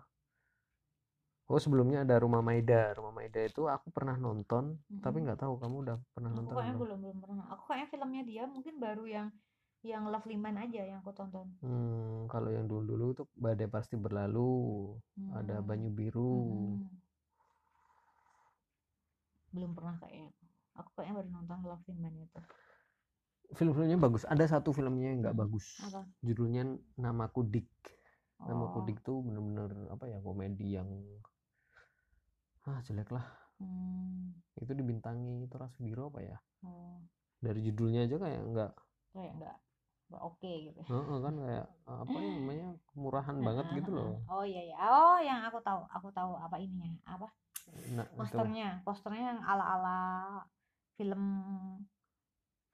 oh 1.51 1.59
sebelumnya 1.59 2.03
ada 2.05 2.15
Rumah 2.21 2.43
Maida. 2.43 2.91
Rumah 2.95 3.13
Maida 3.17 3.39
itu 3.43 3.65
aku 3.67 3.87
pernah 3.89 4.15
nonton 4.15 4.77
tapi 5.01 5.17
Mhm. 5.19 5.23
nggak 5.25 5.39
tahu 5.41 5.53
kamu 5.57 5.75
udah 5.89 5.97
pernah 6.13 6.29
aku 6.31 6.37
nonton 6.43 6.53
kayaknya 6.53 6.73
belum? 6.75 6.83
belum 6.85 6.99
belum 7.01 7.17
pernah. 7.23 7.45
Aku 7.55 7.63
kayaknya 7.67 7.87
filmnya 7.89 8.21
dia 8.27 8.43
mungkin 8.45 8.75
baru 8.77 9.03
yang 9.09 9.27
yang 9.81 10.05
Lovely 10.13 10.37
Man 10.37 10.61
aja 10.61 10.81
yang 10.85 11.01
aku 11.01 11.11
tonton. 11.17 11.49
Hmm, 11.65 12.29
kalau 12.29 12.53
yang 12.53 12.69
dulu-dulu 12.69 13.17
itu 13.17 13.23
Badai 13.33 13.65
Pasti 13.65 13.97
Berlalu 13.97 14.51
ada 15.33 15.57
Hmm. 15.59 15.65
Banyu 15.65 15.89
Biru. 15.89 16.31
Hmm. 16.77 16.85
belum 19.51 19.75
pernah 19.75 19.99
kayaknya. 19.99 20.31
Aku 20.79 20.89
kayaknya 20.95 21.13
baru 21.19 21.29
nonton 21.35 21.59
Lovely 21.67 21.95
Man 21.99 22.15
itu. 22.23 22.39
Film-filmnya 23.51 23.99
bagus. 23.99 24.23
Ada 24.23 24.47
satu 24.47 24.71
filmnya 24.71 25.11
yang 25.11 25.19
nggak 25.27 25.35
Hmm, 25.35 25.43
bagus. 25.43 25.65
apa? 25.83 26.07
Judulnya 26.23 26.63
Namaku 26.95 27.43
Namaku 28.41 28.77
oh. 28.79 28.83
Dik 28.87 28.99
tuh 29.03 29.21
bener-bener 29.21 29.91
apa 29.91 30.05
ya 30.07 30.17
komedi 30.23 30.79
yang 30.79 30.87
ah 32.65 32.79
jelek 32.85 33.11
lah. 33.11 33.25
Hmm, 33.59 34.33
itu 34.57 34.71
dibintangi 34.73 35.45
Tora 35.51 35.67
Sudiro 35.69 36.09
apa 36.09 36.23
ya? 36.23 36.37
Oh. 36.65 36.97
Dari 37.43 37.59
judulnya 37.67 38.07
aja 38.07 38.17
kayak 38.17 38.41
nggak 38.55 38.71
kayak 39.13 39.31
enggak 39.35 39.57
enggak 40.11 40.23
oke 40.27 40.51
gitu. 40.67 40.79
Ya. 40.83 40.85
Heeh, 40.91 41.17
kan 41.23 41.33
kayak 41.39 41.65
apa 41.87 42.17
ya 42.19 42.29
namanya 42.35 42.67
murahan 42.99 43.37
banget 43.39 43.65
Heeh, 43.71 43.77
gitu 43.79 43.91
loh. 43.95 44.11
oh 44.27 44.43
iya 44.43 44.61
iya. 44.67 44.75
Oh 44.83 45.17
yang 45.23 45.39
aku 45.47 45.59
tahu 45.63 45.81
aku 45.87 46.07
tahu 46.11 46.31
apa 46.35 46.55
ininya 46.59 46.91
apa? 47.07 47.27
Nah 47.95 48.05
itu. 48.11 48.19
Posternya 48.19 48.67
posternya 48.83 49.23
yang 49.31 49.41
ala 49.47 49.65
ala 49.75 49.97
film 50.99 51.23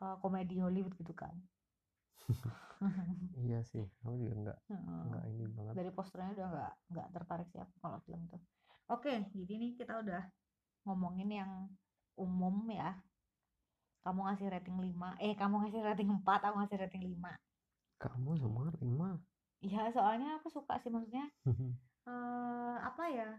eh, 0.03 0.15
komedi 0.22 0.56
Hollywood 0.63 0.94
gitu 0.98 1.13
kan. 1.13 1.34
Iya 3.38 3.60
sih 3.63 3.86
aku 4.03 4.15
juga 4.17 4.34
nggak 4.44 4.58
Heeh. 4.70 5.00
nggak 5.08 5.24
ini 5.32 5.46
banget. 5.53 5.74
Dari 5.77 5.89
posternya 5.94 6.32
udah 6.36 6.48
nggak 6.51 6.72
nggak 6.91 7.08
tertarik 7.15 7.48
sih 7.53 7.62
aku 7.62 7.75
kalau 7.84 8.00
film 8.06 8.22
itu 8.25 8.38
oke 8.88 9.13
jadi 9.36 9.53
nih 9.60 9.72
kita 9.75 9.94
udah 10.00 10.22
ngomongin 10.88 11.29
yang 11.29 11.51
umum 12.17 12.56
ya 12.72 12.96
kamu 14.08 14.20
ngasih 14.24 14.48
rating 14.48 14.78
5 14.80 15.20
eh 15.20 15.36
kamu 15.36 15.68
ngasih 15.68 15.82
rating 15.84 16.10
4 16.16 16.48
aku 16.48 16.56
ngasih 16.64 16.78
rating 16.80 17.04
5 17.12 17.36
kamu 17.98 18.38
sama 18.38 18.70
lima. 18.78 19.18
Ya 19.60 19.90
soalnya 19.90 20.38
aku 20.40 20.48
suka 20.54 20.80
sih 20.80 20.88
maksudnya 20.88 21.28
eh 22.08 22.76
apa 22.80 23.04
ya 23.12 23.30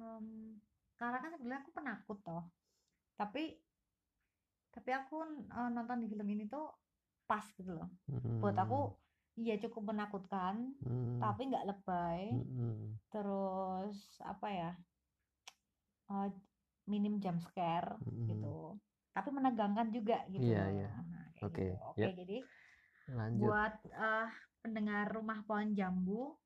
Em, 0.00 0.56
karena 0.96 1.20
kan 1.20 1.30
sebenarnya 1.36 1.60
aku 1.60 1.72
penakut 1.76 2.18
toh. 2.24 2.44
Tapi 3.20 3.52
tapi 4.70 4.90
aku 4.96 5.16
eh, 5.52 5.70
nonton 5.70 6.00
di 6.00 6.06
film 6.08 6.24
ini 6.32 6.48
tuh 6.48 6.72
pas 7.28 7.44
gitu 7.54 7.76
loh. 7.76 7.92
Buat 8.40 8.56
aku 8.56 8.96
iya 9.38 9.60
cukup 9.60 9.94
menakutkan 9.94 10.74
Hmm, 10.80 11.20
tapi 11.20 11.52
nggak 11.52 11.68
lebay. 11.68 12.32
Hmm, 12.32 12.48
hmm, 12.48 12.80
terus 13.12 14.16
apa 14.24 14.48
ya 14.48 14.70
eh, 16.10 16.28
minim 16.88 17.20
jump 17.22 17.38
scare 17.44 18.00
hmm. 18.02 18.26
gitu 18.26 18.74
tapi 19.10 19.28
menegangkan 19.34 19.90
juga 19.90 20.22
gitu 20.30 20.44
Iya, 20.44 20.62
iya. 20.70 20.88
Nah, 20.90 21.24
Oke, 21.42 21.74
gitu. 21.74 21.84
oke 21.90 22.00
ya. 22.00 22.08
jadi 22.14 22.38
lanjut. 23.10 23.42
buat 23.48 23.74
eh, 23.90 24.28
pendengar 24.62 25.04
rumah 25.10 25.38
pohon 25.48 25.72
jambu 25.74 26.36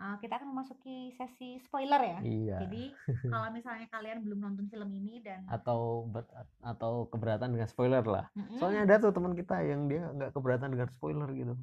eh, 0.00 0.16
kita 0.22 0.40
akan 0.40 0.48
memasuki 0.54 1.12
sesi 1.18 1.60
spoiler 1.60 2.02
ya. 2.02 2.18
Iya. 2.24 2.56
Jadi 2.64 2.82
kalau 3.32 3.48
misalnya 3.52 3.86
kalian 3.90 4.24
belum 4.24 4.38
nonton 4.40 4.66
film 4.72 4.90
ini 4.94 5.20
dan 5.20 5.44
atau 5.50 6.08
ber- 6.08 6.30
atau 6.62 7.06
keberatan 7.12 7.52
dengan 7.52 7.68
spoiler 7.68 8.02
lah. 8.02 8.26
Mm-mm, 8.32 8.58
soalnya 8.58 8.86
ada 8.88 8.94
tuh 9.04 9.12
teman 9.12 9.36
kita 9.36 9.60
yang 9.66 9.86
dia 9.90 10.08
nggak 10.08 10.32
keberatan 10.32 10.72
dengan 10.72 10.88
spoiler 10.88 11.28
gitu. 11.36 11.54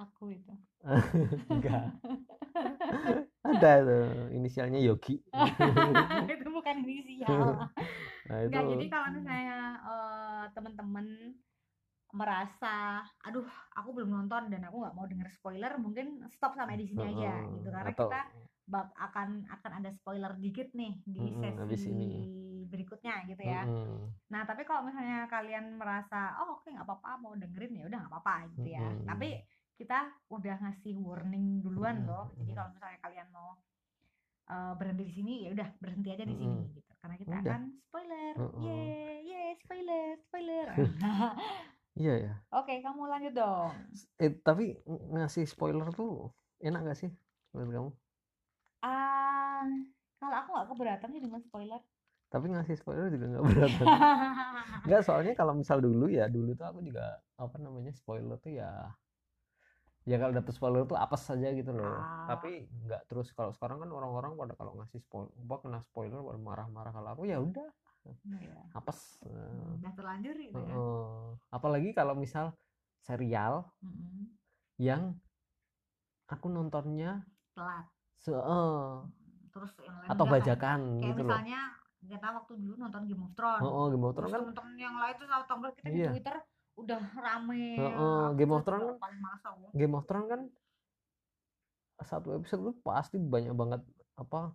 Aku 0.00 0.32
itu. 0.32 0.52
Enggak. 1.52 1.92
Ada 3.42 3.82
tuh 3.82 4.06
inisialnya 4.38 4.78
Yogi. 4.78 5.18
Itu 5.18 6.48
bukan 6.50 6.86
inisial 6.86 7.66
nah 8.28 8.38
itu 8.46 8.48
Enggak, 8.52 8.64
jadi 8.72 8.84
kalau 8.92 9.08
misalnya 9.16 9.56
teman-teman 10.54 11.06
merasa, 12.12 13.00
aduh, 13.24 13.48
aku 13.72 13.88
belum 13.96 14.10
nonton 14.12 14.42
dan 14.52 14.60
aku 14.68 14.76
nggak 14.84 14.96
mau 14.96 15.06
denger 15.08 15.28
spoiler, 15.32 15.72
mungkin 15.80 16.06
stop 16.28 16.52
sampai 16.58 16.76
di 16.76 16.84
sini 16.90 17.02
aja 17.08 17.40
Heeh, 17.40 17.56
gitu. 17.56 17.68
Karena 17.72 17.92
atau 17.92 18.08
kita 18.08 18.20
bak 18.72 18.86
akan 19.06 19.28
akan 19.48 19.72
ada 19.80 19.90
spoiler 19.98 20.32
dikit 20.44 20.68
nih 20.76 20.92
di 21.08 21.24
habis 21.58 21.80
sesi 21.80 21.88
ini. 21.88 22.08
berikutnya 22.72 23.24
gitu 23.30 23.42
ya. 23.42 23.64
Mm-mm, 23.64 24.12
Nah, 24.32 24.42
tapi 24.48 24.62
kalau 24.68 24.82
misalnya 24.88 25.24
kalian 25.28 25.76
merasa, 25.80 26.36
oh 26.40 26.60
oke 26.60 26.68
nggak 26.72 26.86
apa-apa 26.88 27.10
mau 27.22 27.32
dengerin 27.36 27.72
ya 27.80 27.84
udah 27.88 27.98
nggak 28.04 28.12
apa-apa 28.12 28.34
gitu 28.56 28.68
ya. 28.76 28.80
Mm-mm. 28.84 29.08
Tapi 29.08 29.28
kita 29.80 29.98
udah 30.36 30.54
ngasih 30.62 30.94
warning 31.00 31.46
duluan 31.64 31.96
Mm-mm, 31.96 32.08
loh. 32.08 32.24
Jadi 32.38 32.50
kalau 32.56 32.68
misalnya 32.76 32.98
kalian 33.04 33.28
mau 33.32 33.50
berhenti 34.78 35.02
di 35.08 35.14
sini 35.16 35.32
ya 35.44 35.48
udah 35.56 35.68
berhenti 35.82 36.08
aja 36.14 36.24
di 36.28 36.36
sini 36.36 36.58
Mm-mm. 36.58 36.76
gitu. 36.76 36.91
Karena 37.02 37.16
kita 37.18 37.34
Udah. 37.34 37.42
akan 37.44 37.62
spoiler. 37.82 38.32
Mm-mm. 38.38 38.62
Yeay, 38.62 39.14
yeay, 39.26 39.50
spoiler, 39.58 40.06
spoiler. 40.22 40.66
iya 42.00 42.14
ya 42.16 42.34
Oke, 42.50 42.80
kamu 42.80 43.04
lanjut 43.04 43.34
dong. 43.34 43.68
eh 44.16 44.30
tapi 44.38 44.80
ng- 44.82 45.12
ngasih 45.12 45.44
spoiler 45.44 45.90
tuh 45.90 46.30
enak 46.58 46.80
gak 46.86 46.98
sih 46.98 47.10
menurut 47.52 47.70
kamu 47.70 47.90
Ah, 48.80 49.62
kalau 50.16 50.36
aku 50.36 50.48
nggak 50.50 50.68
keberatan 50.70 51.08
sih 51.10 51.20
dengan 51.20 51.40
spoiler. 51.42 51.82
tapi 52.26 52.48
ngasih 52.48 52.74
spoiler 52.74 53.12
juga 53.12 53.26
nggak 53.28 53.44
beratan 53.44 53.86
Enggak, 54.82 55.02
soalnya 55.06 55.32
kalau 55.36 55.52
misal 55.52 55.78
dulu 55.78 56.08
ya, 56.08 56.26
dulu 56.26 56.56
tuh 56.56 56.64
aku 56.64 56.80
juga 56.80 57.20
apa 57.36 57.56
namanya 57.60 57.92
spoiler 57.92 58.40
tuh 58.40 58.56
ya 58.56 58.88
ya 60.02 60.18
kalau 60.18 60.32
dapet 60.32 60.52
spoiler 60.52 60.82
tuh 60.82 60.96
apes 60.96 61.22
saja 61.22 61.48
gitu 61.50 61.70
loh. 61.70 61.86
Ah. 61.86 62.26
Tapi 62.28 62.66
nggak 62.66 63.06
terus 63.06 63.30
kalau 63.30 63.50
sekarang 63.50 63.78
kan 63.78 63.88
orang-orang 63.88 64.34
pada 64.34 64.54
kalau 64.54 64.74
ngasih 64.76 64.98
spoiler, 64.98 65.30
apa 65.30 65.56
kena 65.60 65.78
spoiler 65.80 66.18
pada 66.18 66.38
marah-marah 66.38 66.92
kalau 66.92 67.08
aku 67.10 67.24
ya 67.24 67.38
udah 67.38 67.70
Iya. 68.02 68.58
apes. 68.74 69.22
Udah 69.22 69.92
terlanjur 69.94 70.34
gitu 70.34 70.58
ya. 70.58 70.74
eh, 70.74 71.26
apalagi 71.48 71.94
kalau 71.94 72.18
misal 72.18 72.50
serial 72.98 73.70
Mm-mm. 73.78 74.26
yang 74.76 75.14
aku 76.26 76.46
nontonnya 76.46 77.22
Telat. 77.54 77.86
se 78.16 78.30
eh, 78.30 78.90
Terus 79.52 79.70
yang 79.78 79.96
lain 80.00 80.08
atau 80.08 80.24
kan? 80.24 80.32
bajakan 80.32 80.80
Kayak 80.98 81.10
gitu 81.12 81.22
loh. 81.22 81.30
misalnya 81.30 81.60
kita 82.02 82.28
waktu 82.34 82.52
dulu 82.58 82.74
nonton 82.76 83.02
Game 83.06 83.22
of 83.22 83.32
Thrones. 83.38 83.62
Oh, 83.62 83.70
oh, 83.70 83.86
Game 83.86 84.02
of 84.02 84.10
Terus 84.10 84.18
Thrones 84.18 84.32
kan 84.32 84.40
temen-temen 84.42 84.74
yang 84.74 84.96
lain 84.98 85.14
tuh 85.14 85.28
tahu 85.28 85.42
tombol 85.46 85.70
kita 85.70 85.86
di 85.86 85.98
Iya. 86.00 86.10
Twitter 86.10 86.36
udah 86.74 87.02
rame. 87.14 87.76
Heeh, 87.76 88.22
Aku 88.26 88.34
Game 88.34 88.52
of 88.52 88.62
Thrones 88.62 88.96
kan-. 88.96 89.70
Game 89.72 89.94
of 89.94 90.04
Thrones 90.04 90.28
kan 90.28 90.40
satu 92.02 92.34
episode 92.34 92.60
tuh 92.64 92.74
pasti 92.82 93.14
banyak 93.14 93.54
banget 93.54 93.80
apa 94.14 94.50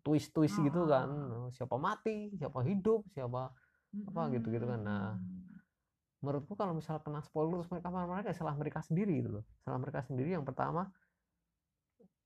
twist-twist 0.00 0.60
gitu 0.60 0.84
kan 0.84 1.08
Ah. 1.08 1.48
siapa 1.48 1.76
mati 1.76 2.28
siapa 2.34 2.60
hidup 2.60 3.08
siapa 3.08 3.48
apa 4.04 4.20
gitu-gitu 4.30 4.64
kan. 4.64 4.80
Nah, 4.80 5.16
menurutku 6.18 6.52
kalau 6.52 6.76
misal 6.76 7.00
kena 7.00 7.22
spoiler 7.22 7.56
terus 7.58 7.70
mereka 7.70 7.88
kayak 8.20 8.34
salah 8.34 8.52
mereka 8.52 8.82
sendiri 8.82 9.22
gitu 9.22 9.40
loh 9.40 9.44
salah 9.62 9.78
mereka 9.78 10.02
sendiri 10.02 10.34
yang 10.34 10.44
pertama 10.44 10.90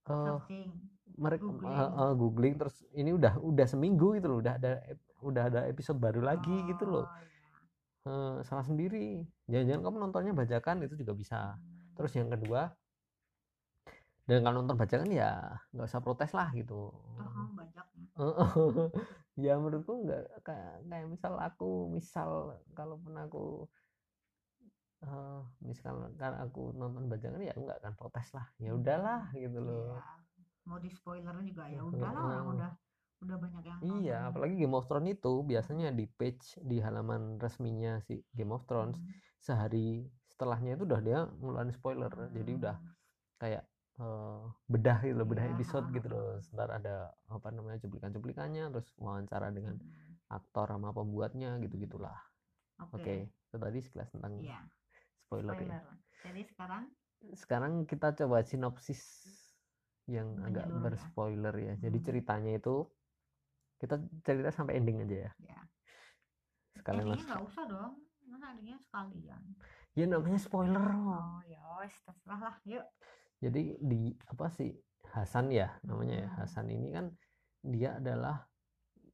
eh 0.02 0.10
Searching. 0.10 0.68
mereka 1.14 1.44
Googling. 1.46 2.16
googling 2.16 2.54
terus 2.56 2.82
ini 2.90 3.12
udah 3.12 3.38
udah 3.38 3.66
seminggu 3.68 4.16
gitu 4.16 4.26
loh 4.26 4.38
udah 4.40 4.58
ada 4.58 4.72
udah 5.22 5.42
ada 5.46 5.60
episode 5.68 6.00
baru 6.00 6.18
lagi 6.18 6.50
gitu 6.66 6.82
loh 6.84 7.04
Oh, 7.04 7.14
iya. 7.14 7.30
Eh, 8.02 8.36
salah 8.42 8.66
sendiri. 8.66 9.22
Jangan-jangan 9.46 9.82
kamu 9.86 9.96
nontonnya 10.02 10.32
bajakan 10.34 10.82
itu 10.82 10.94
juga 10.98 11.12
bisa. 11.14 11.38
Terus 11.94 12.12
yang 12.18 12.30
kedua 12.34 12.74
dan 14.22 14.46
kalau 14.46 14.62
nonton 14.62 14.78
bajakan 14.78 15.10
ya 15.10 15.58
nggak 15.74 15.86
usah 15.90 16.02
protes 16.02 16.30
lah 16.30 16.54
gitu. 16.54 16.94
Oh, 16.94 17.26
kamu 17.26 17.52
bajaknya. 17.58 18.06
ya. 19.44 19.52
Menurutku 19.58 19.92
nggak 20.06 20.46
kayak 20.46 20.86
kayak 20.86 21.06
misal 21.10 21.34
aku 21.42 21.90
misal 21.90 22.30
kalaupun 22.74 23.18
aku 23.18 23.66
eh 25.02 25.42
misal 25.66 26.14
kan 26.14 26.38
aku 26.38 26.70
nonton 26.78 27.10
bajakan 27.10 27.42
ya 27.42 27.50
aku 27.50 27.66
nggak 27.66 27.80
akan 27.82 27.94
protes 27.98 28.30
lah. 28.30 28.46
Ya 28.62 28.70
udahlah 28.78 29.30
gitu 29.34 29.58
loh. 29.58 29.98
Iya. 29.98 30.06
Mau 30.70 30.78
di 30.78 30.90
spoilerin 30.94 31.42
juga 31.42 31.66
ya 31.66 31.82
udahlah 31.82 32.22
orang 32.22 32.46
udah 32.54 32.72
udah 33.22 33.36
banyak 33.38 33.64
yang 33.64 33.80
iya 33.82 34.16
nonton. 34.18 34.30
apalagi 34.30 34.54
Game 34.58 34.74
of 34.78 34.84
Thrones 34.88 35.10
itu 35.16 35.32
biasanya 35.50 35.88
di 35.94 36.04
page 36.18 36.58
di 36.62 36.76
halaman 36.82 37.38
resminya 37.42 37.98
si 38.06 38.14
Game 38.34 38.52
of 38.56 38.62
Thrones 38.68 38.98
Hmm. 38.98 39.12
sehari 39.42 40.06
setelahnya 40.30 40.78
itu 40.78 40.84
udah 40.88 41.00
dia 41.02 41.18
ngeluarin 41.42 41.74
spoiler 41.74 42.10
jadi 42.34 42.52
udah 42.60 42.76
Hmm. 42.78 42.94
kayak 43.42 43.64
eh, 44.00 44.42
bedah 44.72 44.98
gitu 45.04 45.14
loh, 45.20 45.28
bedah 45.28 45.46
Iya, 45.46 45.52
episode 45.52 45.86
gitu 45.92 46.08
loh. 46.08 46.40
Sebentar 46.40 46.68
ada 46.80 46.96
apa 47.28 47.48
namanya 47.52 47.76
cuplikan-cuplikannya, 47.84 48.72
terus 48.72 48.88
wawancara 48.96 49.52
dengan 49.52 49.76
Hmm. 49.76 50.16
aktor 50.32 50.66
sama 50.72 50.90
pembuatnya 50.96 51.60
gitu-gitulah. 51.60 52.16
Oke. 52.80 52.96
Oke, 52.96 53.16
itu 53.28 53.56
tadi 53.60 53.78
sekilas 53.84 54.08
tentang 54.10 54.40
Iya. 54.40 54.58
spoiler, 55.28 55.52
ya. 55.60 55.76
Spoiler. 55.76 55.84
Jadi 56.24 56.40
sekarang 56.48 56.84
Sekarang 57.36 57.72
kita 57.86 58.16
coba 58.18 58.42
sinopsis 58.42 59.02
yang 60.10 60.34
agak 60.42 60.66
ya. 60.66 60.80
berspoiler 60.82 61.54
ya. 61.54 61.74
Jadi 61.78 61.98
Hmm. 61.98 62.06
ceritanya 62.06 62.52
itu 62.58 62.88
kita 63.82 63.98
cerita 64.22 64.54
sampai 64.54 64.78
ending 64.78 65.02
aja 65.02 65.26
ya. 65.26 65.32
ya. 65.42 65.60
Sekalian 66.78 67.10
Endingnya 67.10 67.26
nggak 67.34 67.44
usah 67.50 67.64
dong. 67.66 67.92
Masa 68.30 68.46
endingnya 68.54 68.78
sekalian. 68.78 69.42
Ya 69.98 70.04
namanya 70.06 70.38
spoiler. 70.38 70.78
Oh 70.86 71.42
ya 71.50 71.60
terserah 72.06 72.40
lah. 72.40 72.56
Yuk. 72.62 72.86
Jadi 73.42 73.74
di 73.82 74.14
apa 74.30 74.46
sih 74.54 74.70
Hasan 75.10 75.50
ya 75.50 75.74
namanya 75.82 76.14
ya. 76.24 76.28
Hmm. 76.30 76.38
Hasan 76.40 76.66
ini 76.70 76.88
kan 76.94 77.10
dia 77.60 77.98
adalah 77.98 78.46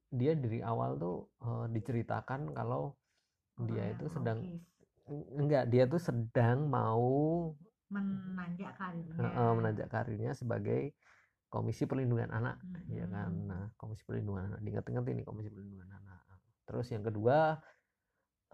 dia 0.09 0.37
dari 0.37 0.61
awal 0.61 0.95
tuh 1.01 1.17
eh, 1.41 1.65
diceritakan 1.73 2.53
kalau 2.53 2.93
dia 3.59 3.89
Orang 3.89 3.93
itu 3.97 4.05
sedang 4.07 4.39
logis. 4.39 4.63
enggak 5.35 5.63
dia 5.67 5.83
tuh 5.89 5.99
sedang 5.99 6.69
mau 6.69 7.09
menanjak 7.89 8.71
karirnya. 8.77 9.27
eh, 9.33 9.53
menanjak 9.57 9.87
karirnya 9.89 10.31
sebagai 10.37 10.93
Komisi 11.49 11.89
Perlindungan 11.89 12.29
Anak 12.29 12.61
ya 12.93 13.09
kan. 13.09 13.33
Mm-mm. 13.33 13.49
nah 13.49 13.63
Komisi 13.73 14.05
Perlindungan 14.05 14.53
Anak 14.53 14.59
diingat-ingat 14.61 15.03
ini 15.09 15.25
Komisi 15.25 15.49
Perlindungan 15.49 15.89
Anak. 15.89 16.21
Terus 16.69 16.87
yang 16.93 17.01
kedua 17.01 17.57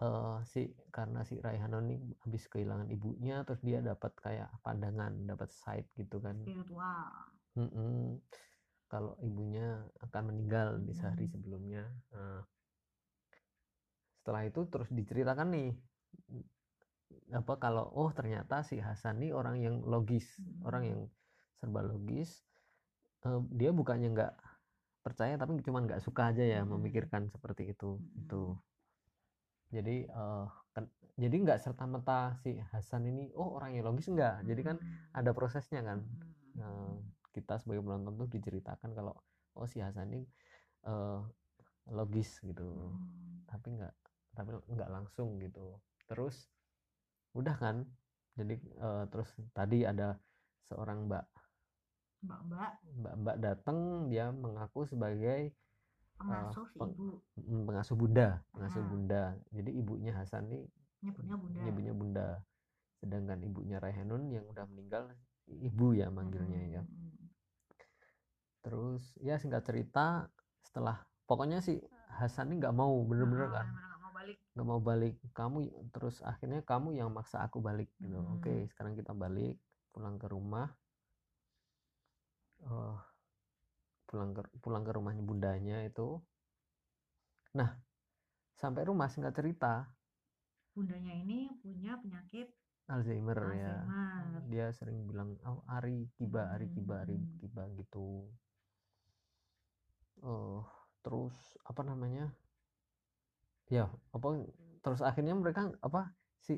uh, 0.00 0.40
si 0.48 0.72
karena 0.88 1.20
si 1.28 1.36
Raihanon 1.36 1.92
ini 1.92 2.16
habis 2.24 2.48
kehilangan 2.48 2.88
ibunya 2.88 3.44
terus 3.44 3.60
dia 3.60 3.84
dapat 3.84 4.16
kayak 4.16 4.48
pandangan 4.64 5.12
dapat 5.28 5.52
sight 5.52 5.92
gitu 6.00 6.16
kan. 6.24 6.40
Spiritual. 6.40 7.04
Kalau 8.86 9.18
ibunya 9.18 9.82
akan 9.98 10.22
meninggal 10.30 10.78
di 10.78 10.94
sehari 10.94 11.26
Hmm. 11.26 11.34
sebelumnya. 11.34 11.82
Nah, 12.14 12.38
setelah 14.22 14.42
itu 14.46 14.62
terus 14.70 14.88
diceritakan 14.94 15.48
nih 15.52 15.70
apa 17.34 17.58
kalau 17.58 17.90
oh 17.98 18.10
ternyata 18.14 18.62
si 18.62 18.78
Hasan 18.78 19.18
nih 19.22 19.34
orang 19.34 19.58
yang 19.58 19.82
logis 19.82 20.38
orang 20.62 20.82
Hmm. 20.86 20.90
yang 20.90 21.00
serba 21.58 21.82
logis 21.82 22.45
Dia 23.54 23.70
bukannya 23.74 24.08
nggak 24.12 24.32
percaya 25.06 25.38
tapi 25.38 25.62
cuma 25.62 25.78
nggak 25.86 26.02
suka 26.02 26.34
aja 26.34 26.42
ya 26.42 26.60
Hmm. 26.66 26.78
memikirkan 26.78 27.30
seperti 27.30 27.70
itu 27.70 28.02
Hmm. 28.02 28.20
itu 28.26 28.42
jadi 29.70 29.96
eh, 30.06 30.46
kan- 30.74 30.90
jadi 31.14 31.36
nggak 31.46 31.58
serta 31.62 31.86
merta 31.86 32.34
si 32.42 32.58
Hasan 32.74 33.06
ini 33.06 33.30
oh 33.38 33.54
orang 33.54 33.78
yang 33.78 33.86
logis 33.86 34.10
enggak 34.10 34.42
jadi 34.42 34.60
kan 34.62 34.76
Hmm. 34.82 34.98
ada 35.14 35.30
prosesnya 35.30 35.82
kan 35.82 36.02
Hmm. 36.02 36.24
Nah, 36.56 36.96
kita 37.36 37.60
sebagai 37.60 37.84
penonton 37.84 38.16
tuh 38.16 38.28
diceritakan 38.32 38.96
kalau 38.96 39.12
oh 39.54 39.68
si 39.68 39.78
Hasan 39.78 40.10
ini 40.10 40.26
eh, 40.86 41.20
logis 41.94 42.42
gitu 42.42 42.66
Hmm. 42.66 43.46
tapi 43.46 43.78
nggak 43.78 43.94
tapi 44.34 44.50
nggak 44.74 44.90
langsung 44.90 45.38
gitu 45.38 45.78
terus 46.10 46.50
udah 47.30 47.54
kan 47.54 47.86
jadi 48.34 48.58
eh, 48.58 49.04
terus 49.06 49.30
tadi 49.54 49.86
ada 49.86 50.18
seorang 50.66 51.06
mbak 51.06 51.24
mbak-mbak. 52.20 52.72
Mbak 52.94 53.14
mbak 53.18 53.36
datang 53.38 53.78
dia 54.06 54.28
mengaku 54.28 54.84
sebagai 54.84 55.52
pengasuh 56.16 56.64
si 56.66 56.76
peng- 56.76 56.92
ibu. 56.92 57.20
mm, 57.36 57.62
pengasuh 57.66 57.92
bunda 57.94 58.28
pengasuh 58.50 58.80
Ah. 58.80 58.88
bunda. 58.88 59.22
Jadi 59.50 59.70
ibunya 59.74 60.12
Hasan 60.12 60.48
ini 60.48 60.64
nyebutnya 61.00 61.36
bunda. 61.36 61.60
ibunya 61.62 61.92
bunda. 61.92 62.28
Sedangkan 62.96 63.38
ibunya 63.40 63.76
Raihanun 63.76 64.30
yang 64.30 64.44
udah 64.46 64.64
meninggal 64.66 65.12
ibu 65.46 65.92
ya 65.92 66.08
manggilnya 66.08 66.62
ya. 66.72 66.82
Hmm. 66.82 67.12
terus 68.60 69.14
ya 69.16 69.38
singkat 69.38 69.62
cerita 69.62 70.26
setelah 70.60 70.98
pokoknya 71.22 71.62
si 71.62 71.78
Hasan 72.08 72.48
ini 72.48 72.58
nggak 72.58 72.74
mau 72.74 72.98
bener-bener 73.00 73.46
Ah, 73.46 73.52
kan. 73.52 73.66
bener-bener 73.68 73.86
nggak 73.86 74.00
mau 74.00 74.12
balik. 74.12 74.36
Nggak 74.50 74.66
mau 74.66 74.80
balik. 74.80 75.14
Kamu 75.30 75.58
terus 75.92 76.16
akhirnya 76.20 76.60
kamu 76.62 76.88
yang 76.92 77.12
maksa 77.12 77.38
aku 77.40 77.60
balik 77.60 77.86
gitu. 77.96 78.16
Hmm. 78.16 78.34
oke 78.34 78.66
sekarang 78.66 78.96
kita 78.96 79.12
balik 79.12 79.54
pulang 79.92 80.16
ke 80.16 80.26
rumah 80.26 80.66
oh 82.64 82.96
pulang 84.06 84.32
ke 84.32 84.42
pulang 84.62 84.86
ke 84.86 84.92
rumahnya 84.94 85.20
bundanya 85.20 85.84
itu. 85.84 86.22
Nah 87.52 87.76
sampai 88.56 88.88
rumah 88.88 89.12
singkat 89.12 89.36
cerita. 89.36 89.84
Bundanya 90.72 91.12
ini 91.12 91.52
punya 91.60 92.00
penyakit 92.00 92.48
Alzheimer 92.86 93.36
ya. 93.56 93.82
Alzheimer. 93.82 94.42
Dia 94.48 94.66
sering 94.72 95.04
bilang 95.10 95.36
oh 95.42 95.66
Ari 95.66 96.08
Kiba 96.16 96.54
Ari 96.54 96.70
Kiba 96.70 97.02
Ari 97.02 97.18
Hmm. 97.18 97.36
Kiba 97.42 97.64
gitu. 97.76 98.30
Oh 100.22 100.64
terus 101.02 101.34
apa 101.66 101.82
namanya? 101.82 102.32
Ya 103.66 103.90
apa 104.14 104.46
terus 104.80 105.02
akhirnya 105.02 105.34
mereka 105.34 105.66
apa 105.82 106.14
si 106.46 106.52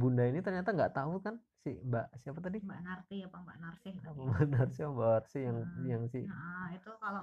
bunda 0.00 0.22
ini 0.30 0.38
ternyata 0.46 0.70
nggak 0.76 0.92
tahu 0.96 1.12
kan 1.26 1.34
si 1.62 1.68
mbak 1.88 2.04
siapa 2.22 2.40
tadi 2.46 2.58
mbak 2.64 2.78
Narti 2.86 3.14
apa 3.26 3.36
mbak 3.44 3.56
Narsih 3.62 3.94
apa 4.00 4.10
tadi 4.18 4.28
mbak 4.28 4.42
Narsi 4.52 4.78
apa 4.84 4.92
mbak 4.96 5.10
Arsi 5.18 5.38
yang 5.48 5.58
Hmm. 5.64 5.86
yang 5.90 6.02
si 6.12 6.18
nah 6.28 6.64
itu 6.76 6.88
kalau 7.02 7.22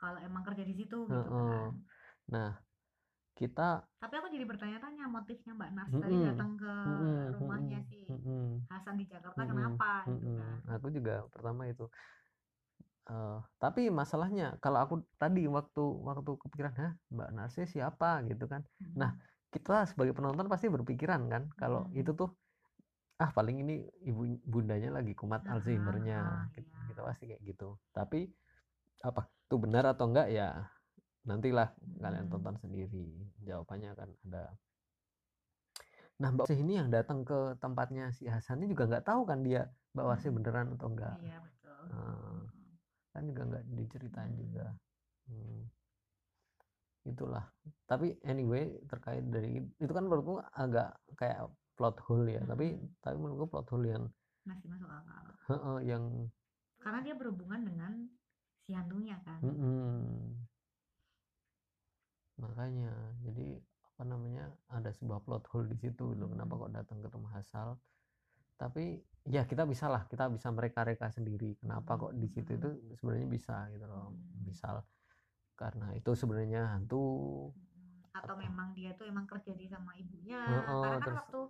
kalau 0.00 0.18
emang 0.26 0.42
kerja 0.46 0.64
di 0.70 0.74
situ 0.78 0.96
gitu 1.14 1.28
kan 1.50 1.70
nah 2.32 2.48
kita 3.38 3.62
tapi 4.00 4.14
aku 4.18 4.28
jadi 4.34 4.46
bertanya-tanya 4.50 5.04
motifnya 5.16 5.52
mbak 5.58 5.70
Nars 5.76 5.94
tadi 6.02 6.16
Mm-mm. 6.16 6.22
datang 6.26 6.50
ke 6.60 6.66
mm-mm, 6.86 7.34
rumahnya 7.34 7.78
si 7.90 7.96
mm-mm, 8.08 8.42
Hasan 8.70 8.94
di 9.00 9.04
Jakarta 9.12 9.40
Mm-mm, 9.40 9.48
kenapa 9.50 9.84
gitu 10.14 10.28
mm-mm. 10.28 10.38
kan 10.38 10.58
aku 10.74 10.86
juga 10.96 11.12
pertama 11.32 11.62
itu 11.72 11.84
Eh, 13.10 13.30
tapi 13.62 13.80
masalahnya 14.00 14.44
kalau 14.62 14.78
aku 14.84 14.94
tadi 15.20 15.40
waktu 15.56 15.80
waktu 16.08 16.30
kepikiran 16.42 16.74
hah 16.80 16.90
mbak 17.14 17.28
Narsi 17.36 17.60
siapa 17.74 18.06
gitu 18.28 18.44
kan 18.52 18.62
Mm-mm. 18.82 18.98
Nah, 19.00 19.10
kita 19.48 19.88
sebagai 19.88 20.12
penonton 20.12 20.46
pasti 20.46 20.68
berpikiran 20.68 21.28
kan 21.32 21.42
kalau 21.56 21.88
Hmm. 21.88 21.96
itu 21.96 22.12
tuh 22.12 22.30
ah 23.18 23.30
paling 23.34 23.64
ini 23.66 23.82
ibu 24.06 24.38
bundanya 24.46 24.94
lagi 24.94 25.10
kumat 25.16 25.42
Ah, 25.42 25.58
Alzheimernya 25.58 26.18
ah, 26.22 26.44
kita, 26.54 26.70
iya. 26.70 26.86
kita 26.92 27.00
pasti 27.02 27.24
kayak 27.26 27.42
gitu 27.42 27.74
tapi 27.90 28.30
apa 29.02 29.26
itu 29.48 29.56
benar 29.58 29.84
atau 29.90 30.06
enggak 30.06 30.28
ya 30.30 30.68
nantilah 31.26 31.74
kalian 31.98 32.28
Hmm. 32.28 32.32
tonton 32.32 32.56
sendiri 32.62 33.08
jawabannya 33.42 33.90
akan 33.96 34.10
ada 34.28 34.44
nah 36.18 36.34
Mbak 36.34 36.50
Warsih 36.50 36.62
ini 36.66 36.74
yang 36.78 36.90
datang 36.90 37.22
ke 37.22 37.54
tempatnya 37.62 38.10
si 38.10 38.26
Hasan 38.26 38.58
ini 38.62 38.74
juga 38.74 38.90
nggak 38.90 39.06
tahu 39.06 39.22
kan 39.22 39.42
dia 39.46 39.70
Mbak 39.94 40.06
Warsih 40.06 40.30
Hmm. 40.30 40.38
beneran 40.42 40.66
atau 40.74 40.88
enggak 40.92 41.16
iya 41.22 41.38
betul 41.42 41.82
Ah, 41.88 42.42
kan 43.14 43.22
juga 43.26 43.42
nggak 43.48 43.64
diceritain 43.74 44.34
Hmm. 44.34 44.42
juga 44.46 44.66
Hmm. 45.28 45.60
Itulah 47.08 47.44
tapi 47.88 48.14
anyway 48.22 48.68
terkait 48.86 49.24
dari 49.26 49.58
itu 49.80 49.92
kan 49.92 50.04
menurutku 50.04 50.38
agak 50.54 50.92
kayak 51.16 51.48
plot 51.74 51.96
hole 52.06 52.28
ya 52.28 52.42
tapi 52.44 52.74
Hmm. 52.74 52.88
tapi 53.00 53.16
menurutku 53.16 53.46
plot 53.48 53.68
hole 53.72 53.86
yang 53.88 54.04
masih 54.44 54.66
masuk 54.68 54.88
akal 54.88 55.24
heeh, 55.48 55.78
yang 55.88 56.04
karena 56.78 57.00
dia 57.04 57.14
berhubungan 57.18 57.60
dengan 57.64 57.92
si 58.64 58.72
hantunya 58.72 59.16
kan 59.24 59.40
mm-mm. 59.40 60.36
makanya 62.38 62.92
jadi 63.26 63.58
apa 63.94 64.02
namanya 64.06 64.44
ada 64.70 64.90
sebuah 64.94 65.26
plot 65.26 65.44
hole 65.50 65.66
di 65.66 65.76
situ 65.76 66.14
loh 66.14 66.30
kenapa 66.30 66.54
Hmm. 66.54 66.62
kok 66.62 66.72
datang 66.76 66.98
ke 67.02 67.08
rumah 67.10 67.34
Hasal 67.34 67.74
tapi 68.58 68.98
ya 69.26 69.46
kita 69.46 69.66
bisa 69.66 69.86
lah 69.86 70.06
kita 70.06 70.30
bisa 70.30 70.50
mereka-reka 70.50 71.10
sendiri 71.10 71.58
kenapa 71.58 71.98
kok 71.98 72.14
di 72.14 72.26
situ 72.30 72.54
Hmm. 72.54 72.58
itu 72.62 72.68
sebenarnya 72.98 73.28
bisa 73.28 73.54
gitu 73.74 73.86
loh 73.86 74.14
Hmm. 74.14 74.46
misal 74.46 74.76
karena 75.58 75.90
itu 75.92 76.14
sebenarnya 76.14 76.70
hantu. 76.70 77.02
Mm, 77.50 78.14
atau 78.14 78.34
memang 78.34 78.70
dia 78.72 78.94
tuh 78.94 79.04
emang 79.04 79.26
kerja 79.26 79.50
di 79.52 79.66
sama 79.66 79.90
ibunya. 79.92 80.38
Heeh, 80.38 80.62
karena 80.64 80.96
kan 80.96 81.02
terus- 81.02 81.18
waktu 81.18 81.40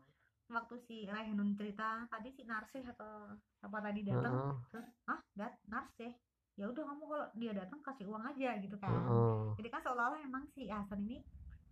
waktu 0.48 0.74
si 0.80 0.96
Raihanun 1.04 1.52
cerita 1.52 2.08
tadi 2.08 2.32
si 2.32 2.42
Narsih 2.42 2.80
atau 2.88 3.28
apa 3.60 3.78
tadi 3.78 4.00
datang 4.02 4.32
heeh, 4.32 4.56
terus 4.72 4.88
ah 5.04 5.20
dat 5.34 5.60
Narsih? 5.64 6.16
Ya 6.54 6.66
udah 6.66 6.82
kamu 6.82 7.04
kalau 7.04 7.26
dia 7.34 7.52
datang 7.54 7.78
kasih 7.78 8.08
uang 8.08 8.24
aja 8.26 8.56
gitu 8.56 8.74
kan. 8.76 8.90
Heeh, 8.90 9.40
jadi 9.56 9.68
kan 9.70 9.80
seolah-olah 9.80 10.20
emang 10.20 10.48
si 10.48 10.66
Hasan 10.66 11.04
ini 11.04 11.20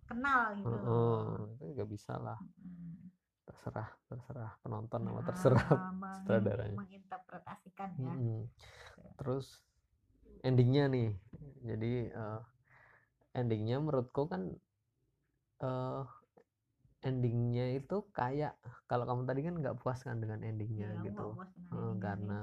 kenal 0.05 0.55
gitu. 0.55 0.69
Heeh. 0.71 1.57
itu 1.57 1.65
juga 1.73 1.85
bisa 1.87 2.15
lah. 2.17 2.37
Mm. 2.61 3.09
terserah 3.47 3.87
terserah 4.05 4.53
penonton 4.59 5.01
sama 5.01 5.17
Nah, 5.17 5.25
terserah 5.25 5.67
meng- 5.95 6.19
sutradaranya. 6.27 6.77
menginterpretasikan 6.77 7.95
ya. 7.97 8.11
Mm-mm. 8.13 8.43
terus 9.17 9.63
endingnya 10.43 10.87
nih 10.87 11.15
jadi 11.71 11.93
eh, 12.23 12.41
endingnya 13.41 13.77
menurutku 13.85 14.23
kan 14.33 14.43
eh 15.67 16.05
endingnya 17.07 17.67
itu 17.79 17.97
kayak 18.19 18.53
kalau 18.91 19.05
kamu 19.09 19.23
tadi 19.29 19.41
kan 19.47 19.55
nggak 19.63 19.77
puas 19.81 20.01
kan 20.07 20.17
dengan 20.23 20.41
endingnya 20.43 20.89
aku 20.99 21.05
gitu. 21.07 21.27
nggak 21.27 21.37
puas 21.39 21.51
dengan 21.55 21.71
endingnya. 21.71 21.95
sih. 21.95 22.03
karena 22.05 22.39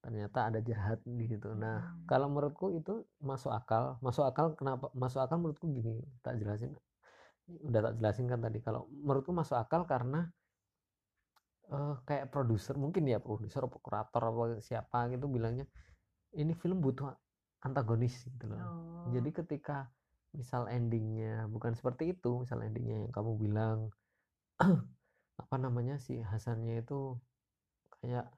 ternyata 0.00 0.38
ada 0.48 0.60
jahat 0.64 0.98
di 1.20 1.24
situ. 1.30 1.48
Nah 1.54 1.78
Mm. 1.80 2.06
kalau 2.10 2.26
menurutku 2.32 2.66
itu 2.80 2.94
masuk 3.20 3.52
akal. 3.52 3.84
Masuk 4.06 4.24
akal 4.26 4.46
kenapa? 4.58 4.86
Masuk 4.96 5.20
akal 5.24 5.36
menurutku 5.42 5.66
gini 5.70 6.00
tak 6.24 6.40
jelasin. 6.40 6.72
Udah 7.68 7.80
tak 7.90 7.94
jelasin 8.00 8.26
kan 8.30 8.40
tadi. 8.40 8.58
Kalau 8.64 8.88
menurutku 8.90 9.32
masuk 9.36 9.56
akal 9.58 9.84
karena 9.86 10.26
eh, 11.70 11.94
kayak 12.08 12.26
produser 12.32 12.74
mungkin 12.80 13.02
ya 13.12 13.18
produser 13.22 13.62
atau 13.66 13.78
kurator 13.78 14.22
apa 14.30 14.42
siapa 14.64 14.98
gitu 15.12 15.26
bilangnya 15.30 15.66
ini 16.36 16.52
film 16.54 16.78
butuh 16.84 17.10
antagonis 17.60 18.24
gitu 18.26 18.46
loh 18.50 18.60
Oh. 18.60 19.10
jadi 19.12 19.30
ketika 19.32 19.88
misal 20.30 20.70
endingnya 20.70 21.48
bukan 21.50 21.72
seperti 21.74 22.14
itu 22.14 22.44
misal 22.44 22.62
endingnya 22.62 23.08
yang 23.08 23.12
kamu 23.12 23.32
bilang 23.40 23.78
apa 25.42 25.56
namanya 25.56 25.96
si 25.98 26.20
Hasannya 26.20 26.84
itu 26.84 27.16
kayak 28.00 28.28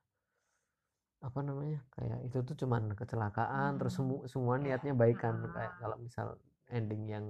apa 1.23 1.39
namanya 1.39 1.79
kayak 1.95 2.19
itu 2.27 2.43
tuh 2.43 2.57
cuman 2.67 2.99
kecelakaan 2.99 3.79
terus 3.79 3.95
Hmm, 3.95 4.07
semu- 4.19 4.27
semua 4.27 4.59
niatnya 4.59 4.91
baik 4.95 5.23
kan 5.23 5.39
ah. 5.39 5.53
kayak 5.55 5.73
kalau 5.79 5.97
misal 6.03 6.27
ending 6.67 7.07
yang 7.07 7.27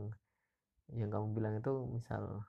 yang 0.93 1.13
kamu 1.13 1.27
bilang 1.37 1.55
itu 1.61 1.73
misal 1.93 2.41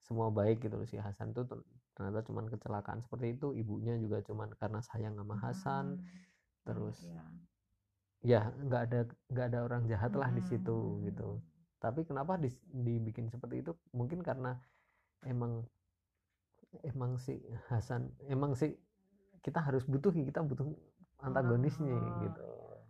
semua 0.00 0.32
baik 0.32 0.64
gitu 0.64 0.80
loh 0.80 0.88
si 0.88 0.96
Hasan 0.96 1.36
ter- 1.36 1.66
ternyata 1.92 2.24
cuman 2.24 2.48
kecelakaan 2.48 3.04
seperti 3.04 3.36
itu 3.36 3.52
ibunya 3.52 4.00
juga 4.00 4.24
cuman 4.24 4.48
karena 4.56 4.80
sayang 4.80 5.12
sama 5.16 5.36
Hasan 5.36 6.00
Mm. 6.00 6.04
terus 6.64 6.98
Iya. 7.04 7.22
Ya 8.22 8.54
nggak 8.54 8.82
ada 8.86 9.00
nggak 9.30 9.46
ada 9.50 9.58
orang 9.66 9.82
jahat 9.90 10.12
lah 10.14 10.30
di 10.30 10.42
situ 10.46 10.70
Mm. 10.72 11.10
gitu 11.10 11.28
tapi 11.82 12.06
kenapa 12.06 12.38
dis- 12.38 12.62
dibikin 12.70 13.26
seperti 13.26 13.66
itu 13.66 13.74
mungkin 13.90 14.22
karena 14.22 14.54
emang 15.26 15.66
emang 16.86 17.18
si 17.18 17.34
Hasan 17.68 18.08
emang 18.30 18.54
si 18.54 18.72
kita 19.42 19.58
harus 19.58 19.84
butuh 19.84 20.14
kita 20.14 20.40
butuh 20.46 20.66
antagonisnya 21.20 21.92
Oh. 21.92 22.22
gitu 22.22 22.46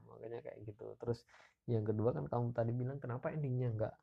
makanya 0.06 0.38
kayak 0.44 0.58
gitu 0.68 0.86
terus 1.00 1.24
yang 1.64 1.84
kedua 1.88 2.12
kan 2.12 2.28
kamu 2.28 2.52
tadi 2.52 2.72
bilang 2.76 2.98
kenapa 3.00 3.32
endingnya 3.32 3.68
nggak 3.72 3.94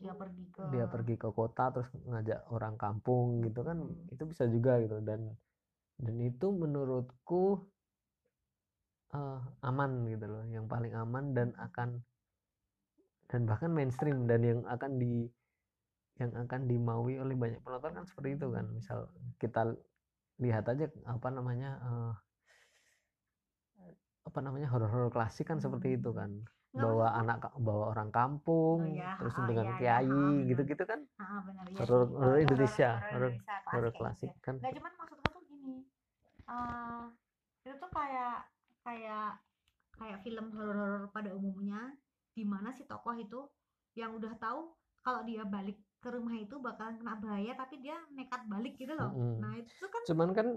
dia 0.00 0.12
pergi 0.16 0.44
ke 0.48 0.62
dia 0.72 0.86
pergi 0.88 1.14
ke 1.20 1.28
kota 1.32 1.64
terus 1.72 1.88
ngajak 2.08 2.40
orang 2.48 2.76
kampung 2.76 3.44
gitu 3.44 3.60
kan 3.64 3.80
Hmm. 3.80 4.12
itu 4.12 4.22
bisa 4.28 4.44
juga 4.48 4.80
gitu 4.80 5.00
dan 5.04 5.36
dan 6.00 6.16
itu 6.20 6.46
menurutku 6.48 7.68
eh, 9.14 9.40
aman 9.66 9.90
gitu 10.10 10.26
loh 10.26 10.44
yang 10.50 10.66
paling 10.70 10.92
aman 10.94 11.34
dan 11.34 11.48
akan 11.58 12.02
dan 13.30 13.46
bahkan 13.46 13.70
mainstream 13.70 14.26
dan 14.26 14.42
yang 14.42 14.60
akan 14.66 14.98
di 14.98 15.30
yang 16.18 16.34
akan 16.36 16.68
dimaui 16.68 17.16
oleh 17.16 17.32
banyak 17.32 17.62
penonton 17.64 17.96
kan 17.96 18.04
seperti 18.04 18.36
itu 18.36 18.46
kan. 18.52 18.66
Misal 18.74 19.08
kita 19.40 19.72
lihat 20.42 20.66
aja 20.68 20.90
apa 21.06 21.28
namanya 21.30 21.70
eh, 21.80 22.12
apa 24.26 24.38
namanya 24.44 24.68
horor-horor 24.68 25.08
klasik 25.08 25.48
kan 25.48 25.62
seperti 25.62 25.96
itu 25.96 26.10
kan. 26.12 26.28
Nggak, 26.70 26.86
bawa 26.86 27.08
anak 27.18 27.38
bawa 27.58 27.84
orang 27.90 28.14
kampung 28.14 28.78
Oh 28.78 28.86
iya, 28.86 29.18
terus 29.18 29.34
ah, 29.34 29.42
dengan 29.42 29.66
iya, 29.66 29.78
kiai 29.78 30.06
ah, 30.06 30.46
gitu-gitu 30.46 30.84
kan. 30.86 31.00
Ah, 31.18 31.40
benar. 31.42 31.64
Ya 31.66 31.76
horor 31.82 32.02
horor 32.14 32.38
Indonesia 32.38 32.90
horor 33.00 33.32
klasik 33.32 33.90
gitu 33.90 33.98
klasik 33.98 34.30
ya. 34.30 34.44
kan. 34.44 34.54
Nggak 34.60 34.72
cuman 34.78 34.92
maksudku 34.98 35.28
tuh 35.34 35.42
gini. 35.48 35.74
eh 36.50 37.04
itu 37.64 37.74
tuh 37.78 37.90
kayak 37.90 38.38
kayak 38.86 39.38
kayak 40.00 40.18
film 40.24 40.46
horor 40.56 41.12
pada 41.12 41.30
umumnya 41.36 41.92
di 42.32 42.44
mana 42.46 42.72
si 42.72 42.86
tokoh 42.88 43.14
itu 43.18 43.40
yang 43.98 44.16
udah 44.16 44.32
tahu 44.40 44.72
kalau 45.04 45.20
dia 45.28 45.42
balik 45.44 45.76
ke 46.00 46.08
rumah 46.08 46.36
itu 46.40 46.56
bakalan 46.56 46.96
kena 46.96 47.14
bahaya 47.20 47.52
tapi 47.52 47.80
dia 47.84 47.96
nekat 48.16 48.42
balik 48.48 48.74
gitu 48.80 48.92
loh. 48.96 49.12
Mm-mm. 49.12 49.36
Nah, 49.44 49.52
itu 49.60 49.84
kan 49.84 50.02
cuman 50.08 50.30
kan 50.32 50.48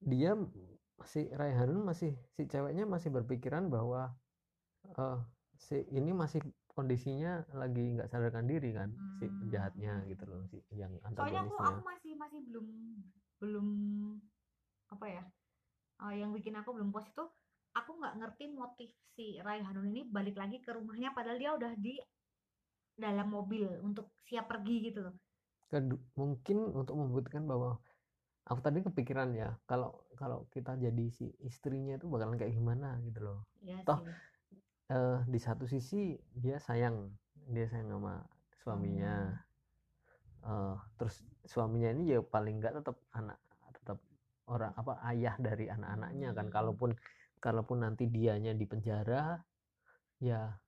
dia 0.00 0.32
si 1.04 1.28
Raihanun 1.28 1.84
masih 1.84 2.12
si 2.36 2.48
ceweknya 2.48 2.84
masih 2.88 3.12
berpikiran 3.12 3.68
bahwa 3.68 4.16
eh 4.96 5.18
si 5.60 5.76
ini 5.92 6.16
masih 6.16 6.40
kondisinya 6.72 7.44
lagi 7.52 8.00
nggak 8.00 8.08
sadarkan 8.08 8.48
diri 8.48 8.72
kan 8.72 8.88
si 9.20 9.28
Hmm. 9.28 9.36
penjahatnya 9.44 9.92
gitu 10.08 10.24
loh 10.24 10.40
si 10.48 10.56
yang 10.72 10.92
soalnya 11.12 11.44
aku 11.44 11.54
aku 11.60 11.80
antagonisnya 11.84 11.84
masih 11.84 12.12
masih 12.16 12.40
belum 12.48 12.66
belum 13.40 13.66
apa 14.90 15.06
ya 15.06 15.22
eh, 16.04 16.14
yang 16.20 16.30
bikin 16.36 16.54
aku 16.56 16.70
belum 16.76 16.88
puas 16.92 17.06
itu 17.12 17.24
aku 17.74 17.90
nggak 18.02 18.14
ngerti 18.18 18.44
motif 18.50 18.90
si 19.14 19.38
Raihanun 19.38 19.90
ini 19.94 20.02
balik 20.06 20.36
lagi 20.38 20.58
ke 20.58 20.74
rumahnya 20.74 21.14
padahal 21.14 21.38
dia 21.38 21.50
udah 21.54 21.72
di 21.78 21.98
dalam 22.98 23.32
mobil 23.32 23.66
untuk 23.80 24.12
siap 24.28 24.50
pergi 24.50 24.76
gitu 24.92 25.08
loh. 25.08 25.14
Mungkin 26.18 26.74
untuk 26.74 26.98
membuktikan 26.98 27.46
bahwa 27.46 27.78
aku 28.50 28.60
tadi 28.60 28.82
kepikiran 28.82 29.30
ya 29.38 29.54
kalau 29.64 30.02
kalau 30.18 30.44
kita 30.50 30.74
jadi 30.74 31.06
si 31.14 31.30
istrinya 31.46 31.94
itu 31.94 32.10
bakalan 32.10 32.34
kayak 32.34 32.52
gimana 32.52 32.98
gitu 33.06 33.22
loh. 33.22 33.38
Ya 33.62 33.78
Toh, 33.86 34.02
sih. 34.02 34.10
eh 34.90 35.18
di 35.30 35.38
satu 35.38 35.64
sisi 35.70 36.18
dia 36.34 36.58
sayang 36.58 37.14
dia 37.54 37.70
sayang 37.70 37.94
sama 37.94 38.26
suaminya. 38.60 39.38
Eh, 40.40 40.76
terus 40.98 41.22
suaminya 41.46 41.94
ini 41.94 42.16
ya 42.16 42.20
paling 42.24 42.58
nggak 42.58 42.82
tetap 42.82 42.96
anak 43.14 43.38
tetap 43.76 43.98
orang 44.50 44.72
apa 44.74 44.98
ayah 45.14 45.38
dari 45.38 45.70
anak-anaknya 45.70 46.34
kan. 46.34 46.46
Hmm. 46.50 46.54
kalaupun 46.54 46.90
kalaupun 47.40 47.82
nanti 47.84 48.04
dianya 48.06 48.52
di 48.54 48.66
penjara 48.68 49.40
ya 50.20 50.60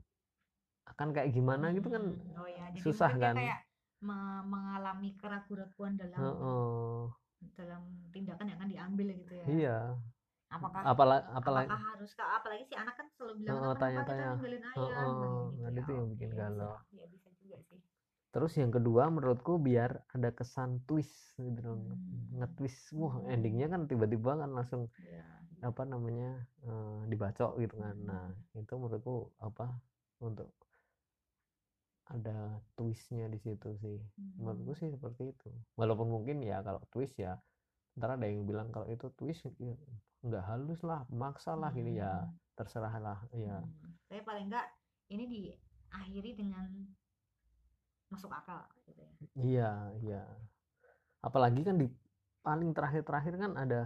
akan 0.89 1.09
kayak 1.15 1.31
gimana 1.33 1.71
gitu 1.77 1.89
kan 1.89 2.03
Hmm, 2.03 2.41
oh 2.41 2.49
ya 2.49 2.65
jadi 2.75 2.81
susah 2.83 3.11
kan 3.17 3.37
kayak 3.39 3.61
me- 4.03 4.45
mengalami 4.51 5.11
keraguan-keraguan 5.21 5.95
dalam 5.95 6.21
Heeh. 6.21 7.01
dalam 7.59 7.83
tindakan 8.15 8.47
yang 8.51 8.59
akan 8.59 8.71
diambil 8.71 9.07
gitu 9.15 9.35
ya 9.35 9.47
iya 9.47 9.77
apakah 10.53 10.81
apalagi 10.85 11.25
apalagi 11.33 11.69
apakah 11.71 11.81
harus 11.95 12.11
apalagi 12.19 12.65
si 12.69 12.75
anak 12.77 12.95
kan 12.99 13.07
selalu 13.15 13.35
bilang 13.47 13.53
Heeh, 13.53 13.63
"Kenapa 13.63 13.79
kita 13.79 13.83
tanya-tanya. 13.83 14.31
ayah 14.33 14.39
Heeh, 14.73 14.93
Nah, 14.93 15.11
gitu 15.13 15.27
kan 15.63 15.73
ya. 15.73 15.81
itu 15.83 15.91
yang 15.93 16.09
bikin 16.13 16.31
bisa. 16.31 16.39
galau. 16.41 16.73
ya 16.93 17.05
bisa 17.09 17.29
juga 17.41 17.57
sih 17.71 17.81
terus 18.33 18.53
yang 18.57 18.73
kedua 18.73 19.13
menurutku 19.13 19.61
biar 19.61 19.91
ada 20.09 20.33
kesan 20.33 20.81
twist 20.89 21.37
gitu 21.37 21.61
Hmm. 21.69 22.41
nge-twist 22.41 22.97
wah 22.97 23.21
endingnya 23.29 23.69
kan 23.69 23.85
tiba-tiba 23.85 24.41
kan 24.41 24.51
langsung 24.57 24.89
ya 25.05 25.21
apa 25.63 25.83
namanya 25.87 26.31
eh, 26.67 26.99
dibacok 27.11 27.53
gitu 27.63 27.75
kan 27.79 27.95
Hmm. 27.95 28.07
nah 28.09 28.25
itu 28.59 28.73
menurutku 28.75 29.31
apa 29.39 29.67
untuk 30.19 30.51
ada 32.11 32.61
twistnya 32.77 33.31
di 33.31 33.39
situ 33.41 33.69
sih 33.79 33.99
menurutku 34.37 34.73
Hmm. 34.75 34.81
sih 34.81 34.89
seperti 34.91 35.23
itu 35.33 35.49
walaupun 35.79 36.09
mungkin 36.11 36.43
ya 36.43 36.61
kalau 36.67 36.83
twist 36.93 37.15
ya 37.17 37.39
ntar 37.97 38.17
ada 38.17 38.27
yang 38.27 38.43
bilang 38.49 38.69
kalau 38.75 38.89
itu 38.89 39.07
twist 39.17 39.47
ya, 39.61 39.77
nggak 40.27 40.45
halus 40.51 40.81
lah 40.83 41.07
maksa 41.13 41.53
lah 41.55 41.71
gini 41.73 41.97
ya 42.03 42.27
Hmm. 42.27 42.35
terserah 42.59 42.95
lah 42.99 43.19
ya 43.33 43.57
Hmm. 43.63 43.97
tapi 44.11 44.21
paling 44.27 44.51
enggak 44.51 44.67
ini 45.15 45.25
diakhiri 45.31 46.31
dengan 46.37 46.69
masuk 48.13 48.29
akal 48.29 48.61
gitu 48.85 49.01
ya 49.01 49.13
iya 49.41 49.71
iya 50.05 50.23
apalagi 51.23 51.63
kan 51.65 51.77
di 51.81 51.87
paling 52.43 52.75
terakhir-terakhir 52.77 53.35
kan 53.39 53.53
ada 53.57 53.81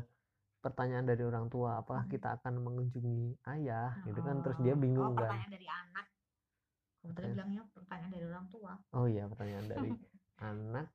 pertanyaan 0.66 1.06
dari 1.06 1.22
orang 1.22 1.46
tua 1.46 1.78
apakah 1.78 2.02
Hmm. 2.02 2.10
kita 2.10 2.28
akan 2.42 2.54
mengunjungi 2.58 3.22
ayah? 3.46 3.94
Gitu 4.02 4.18
kan 4.18 4.42
terus 4.42 4.58
dia 4.58 4.74
Oh, 4.74 4.80
bingung 4.82 5.14
oh, 5.14 5.14
kan. 5.14 5.30
pertanyaan 5.30 5.52
dari 5.54 5.68
anak. 5.70 6.06
Kebetulan 6.98 7.22
Oke. 7.22 7.34
bilangnya 7.38 7.62
pertanyaan 7.70 8.10
dari 8.10 8.24
orang 8.26 8.46
tua. 8.50 8.72
Oh 8.90 9.06
iya 9.06 9.24
pertanyaan 9.30 9.66
dari 9.70 9.90
anak 10.50 10.86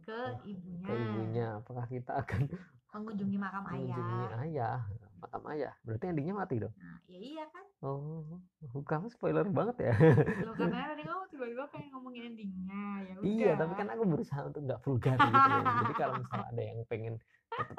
ke 0.00 0.20
ibunya. 0.48 0.86
ke 0.88 0.92
ibunya 0.96 1.46
apakah 1.60 1.86
kita 1.86 2.12
akan 2.24 2.40
mengunjungi 2.90 3.38
makam 3.38 3.62
mengunjungi 3.62 4.18
ayah? 4.26 4.42
ayah? 4.42 4.78
Makam 5.22 5.42
ayah? 5.54 5.72
Berarti 5.86 6.04
endingnya 6.10 6.34
mati 6.34 6.56
dong? 6.58 6.74
Nah 6.74 6.96
ya 7.06 7.18
iya 7.20 7.44
kan. 7.54 7.64
Oh 7.80 8.42
kamu 8.90 9.06
spoiler 9.14 9.46
banget 9.46 9.76
ya? 9.86 9.94
Lo 10.42 10.52
karena 10.58 10.90
tadi 10.90 11.02
kamu 11.06 11.22
tiba-tiba 11.30 11.64
pengen 11.70 11.88
ngomongin 11.94 12.22
endingnya. 12.34 12.82
Ya 13.06 13.14
udah 13.20 13.28
iya 13.30 13.50
tapi 13.54 13.72
kan 13.78 13.88
aku 13.94 14.02
berusaha 14.08 14.40
untuk 14.42 14.60
nggak 14.66 14.80
vulgar 14.82 15.16
gitu 15.16 15.48
loh. 15.48 15.64
jadi 15.86 15.94
kalau 15.94 16.14
misalnya 16.18 16.48
ada 16.50 16.62
yang 16.64 16.78
pengen 16.90 17.14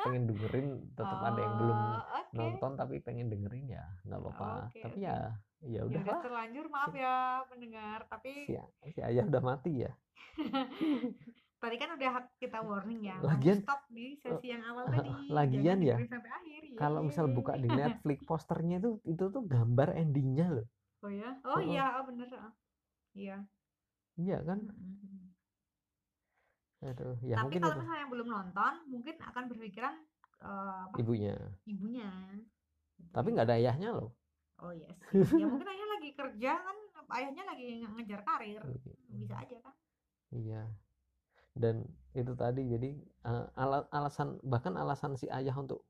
pengen 0.01 0.23
dengerin 0.29 0.67
tetap 0.93 1.19
ada 1.21 1.39
yang 1.39 1.55
belum 1.57 1.79
Oh, 1.81 1.99
oke. 2.21 2.35
nonton 2.35 2.71
tapi 2.79 2.95
pengen 3.03 3.27
dengerin 3.31 3.67
ya 3.71 3.85
nggak 4.07 4.19
apa-apa 4.19 4.47
Oke, 4.67 4.79
tapi 4.81 4.99
oke. 4.99 5.07
ya 5.07 5.17
ya 5.61 5.69
ya 5.69 5.81
udah 5.85 6.01
lah 6.03 6.19
terlanjur 6.25 6.65
maaf 6.73 6.93
ya 6.95 7.15
pendengar 7.45 7.99
tapi 8.09 8.31
si, 8.49 8.53
si 8.91 8.99
ayah 8.99 9.25
udah 9.29 9.41
mati 9.43 9.71
ya 9.85 9.91
tadi 11.61 11.75
kan 11.77 11.89
udah 11.93 12.11
kita 12.41 12.59
warning 12.65 13.05
ya 13.05 13.17
Lagian- 13.21 13.61
stop 13.61 13.85
di 13.93 14.17
sesi 14.17 14.49
yang 14.49 14.65
awal 14.65 14.89
tadi 14.89 15.09
lagian 15.37 15.77
Jangan 15.85 16.01
ya, 16.01 16.09
sampai 16.09 16.31
akhir 16.33 16.61
kalau 16.81 17.01
misal 17.05 17.25
buka 17.29 17.53
di. 17.61 17.69
Netflix 17.69 18.25
posternya 18.25 18.81
itu 18.81 18.97
itu 19.05 19.23
tuh 19.29 19.43
gambar 19.45 19.93
endingnya 19.93 20.47
loh 20.49 20.67
oh 21.05 21.11
ya 21.13 21.29
oh 21.45 21.59
iya 21.61 21.85
oh, 22.01 22.03
bener 22.09 22.27
ah. 22.33 22.53
iya 23.13 23.37
iya 24.17 24.37
kan. 24.41 24.59
Aduh 26.81 27.13
ya 27.21 27.37
tapi 27.37 27.61
kalau 27.61 27.77
itu. 27.77 27.81
misalnya 27.85 28.01
yang 28.01 28.11
belum 28.11 28.27
nonton 28.27 28.73
mungkin 28.89 29.15
akan 29.21 29.43
berpikiran 29.53 29.93
apa? 30.41 30.97
Ibunya. 30.97 31.37
Ibunya. 31.69 32.09
Tapi 33.13 33.27
nggak 33.29 33.45
ada 33.45 33.55
ayahnya 33.61 33.89
loh. 33.93 34.09
Oh 34.57 34.73
iya 34.73 34.89
sih. 35.13 35.21
Ya 35.37 35.45
mungkin 35.45 35.69
ayahnya 35.69 35.87
lagi 35.93 36.09
kerja 36.17 36.51
kan 36.57 36.77
ayahnya 37.13 37.43
lagi 37.45 37.65
nge- 37.81 37.93
ngejar 37.93 38.21
karir. 38.25 38.61
Bisa 39.13 39.37
aja 39.37 39.57
kan? 39.61 39.73
Iya. 40.33 40.61
Dan 41.53 41.85
itu 42.17 42.33
tadi 42.33 42.65
jadi 42.65 42.89
ala- 43.53 43.85
alasan 43.93 44.41
bahkan 44.41 44.73
alasan 44.73 45.13
si 45.13 45.29
ayah 45.29 45.53
untuk 45.53 45.85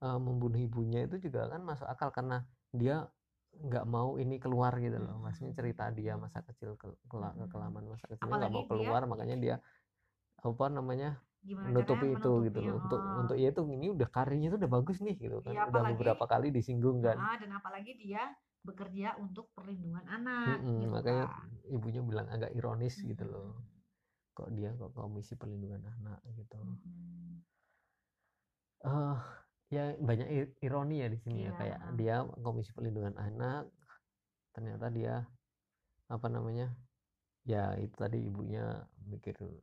eh, 0.00 0.16
membunuh 0.20 0.56
ibunya 0.56 1.04
itu 1.04 1.28
juga 1.28 1.48
kan 1.52 1.60
masuk 1.60 1.84
akal 1.84 2.08
karena 2.08 2.44
dia 2.72 3.08
nggak 3.56 3.84
mau 3.88 4.16
ini 4.16 4.36
keluar 4.36 4.72
gitu 4.76 4.96
loh. 4.96 5.20
Maksudnya 5.20 5.52
cerita 5.52 5.88
dia 5.92 6.16
masa 6.16 6.40
kecil 6.40 6.76
ke, 6.76 6.88
kela- 7.08 7.32
Mm-mm. 7.32 7.48
kekelaman 7.48 7.84
masa 7.92 8.04
kecilnya 8.08 8.28
nggak 8.40 8.52
mau 8.52 8.64
Apalagi 8.64 8.64
dia- 8.64 8.68
keluar 8.72 9.02
makanya 9.04 9.36
dia 9.36 9.56
apa 10.46 10.64
namanya 10.70 11.08
gimana 11.42 11.66
menutupi 11.70 12.06
itu 12.14 12.30
gitu 12.46 12.58
loh. 12.62 12.74
Untuk 12.78 13.00
untuk 13.22 13.36
ya 13.42 13.48
itu 13.54 13.62
ini 13.66 13.86
udah 13.96 14.08
karirnya 14.16 14.48
tuh 14.52 14.58
udah 14.62 14.70
bagus 14.76 14.96
nih 15.02 15.14
gitu 15.18 15.36
kan. 15.42 15.52
Iya, 15.54 15.60
udah 15.66 15.82
apalagi- 15.82 15.94
beberapa 15.98 16.24
kali 16.32 16.46
disinggung 16.56 16.98
kan. 17.06 17.16
Ah, 17.18 17.36
dan 17.40 17.50
apalagi 17.58 17.92
dia 17.98 18.22
bekerja 18.66 19.08
untuk 19.22 19.46
perlindungan 19.54 20.02
anak 20.10 20.58
Mm-mm, 20.58 20.78
gitu 20.82 20.90
makanya 20.94 21.24
kan. 21.30 21.48
ibunya 21.70 22.00
bilang 22.02 22.26
agak 22.34 22.50
ironis 22.58 22.94
gitu 22.98 23.22
Mm-mm. 23.22 23.30
loh 23.34 23.50
kok 24.36 24.52
dia 24.52 24.68
kok 24.76 24.92
komisi 24.92 25.32
perlindungan 25.40 25.80
anak 25.96 26.20
gitu. 26.36 26.56
Mm-mm. 26.60 27.40
eh 28.86 29.16
ya 29.74 29.84
banyak 29.98 30.28
ironi 30.62 30.96
ya 31.02 31.08
di 31.14 31.18
sini 31.18 31.38
ya. 31.46 31.50
Iya, 31.50 31.58
kayak 31.58 31.78
dia 31.98 32.14
komisi 32.46 32.70
perlindungan 32.76 33.16
anak 33.18 33.62
ternyata 34.54 34.86
dia 34.92 35.14
apa 36.06 36.26
namanya 36.30 36.66
ya 37.52 37.74
itu 37.84 37.94
tadi 37.98 38.18
ibunya 38.28 38.86
mikir 39.10 39.34
"Oh, 39.42 39.56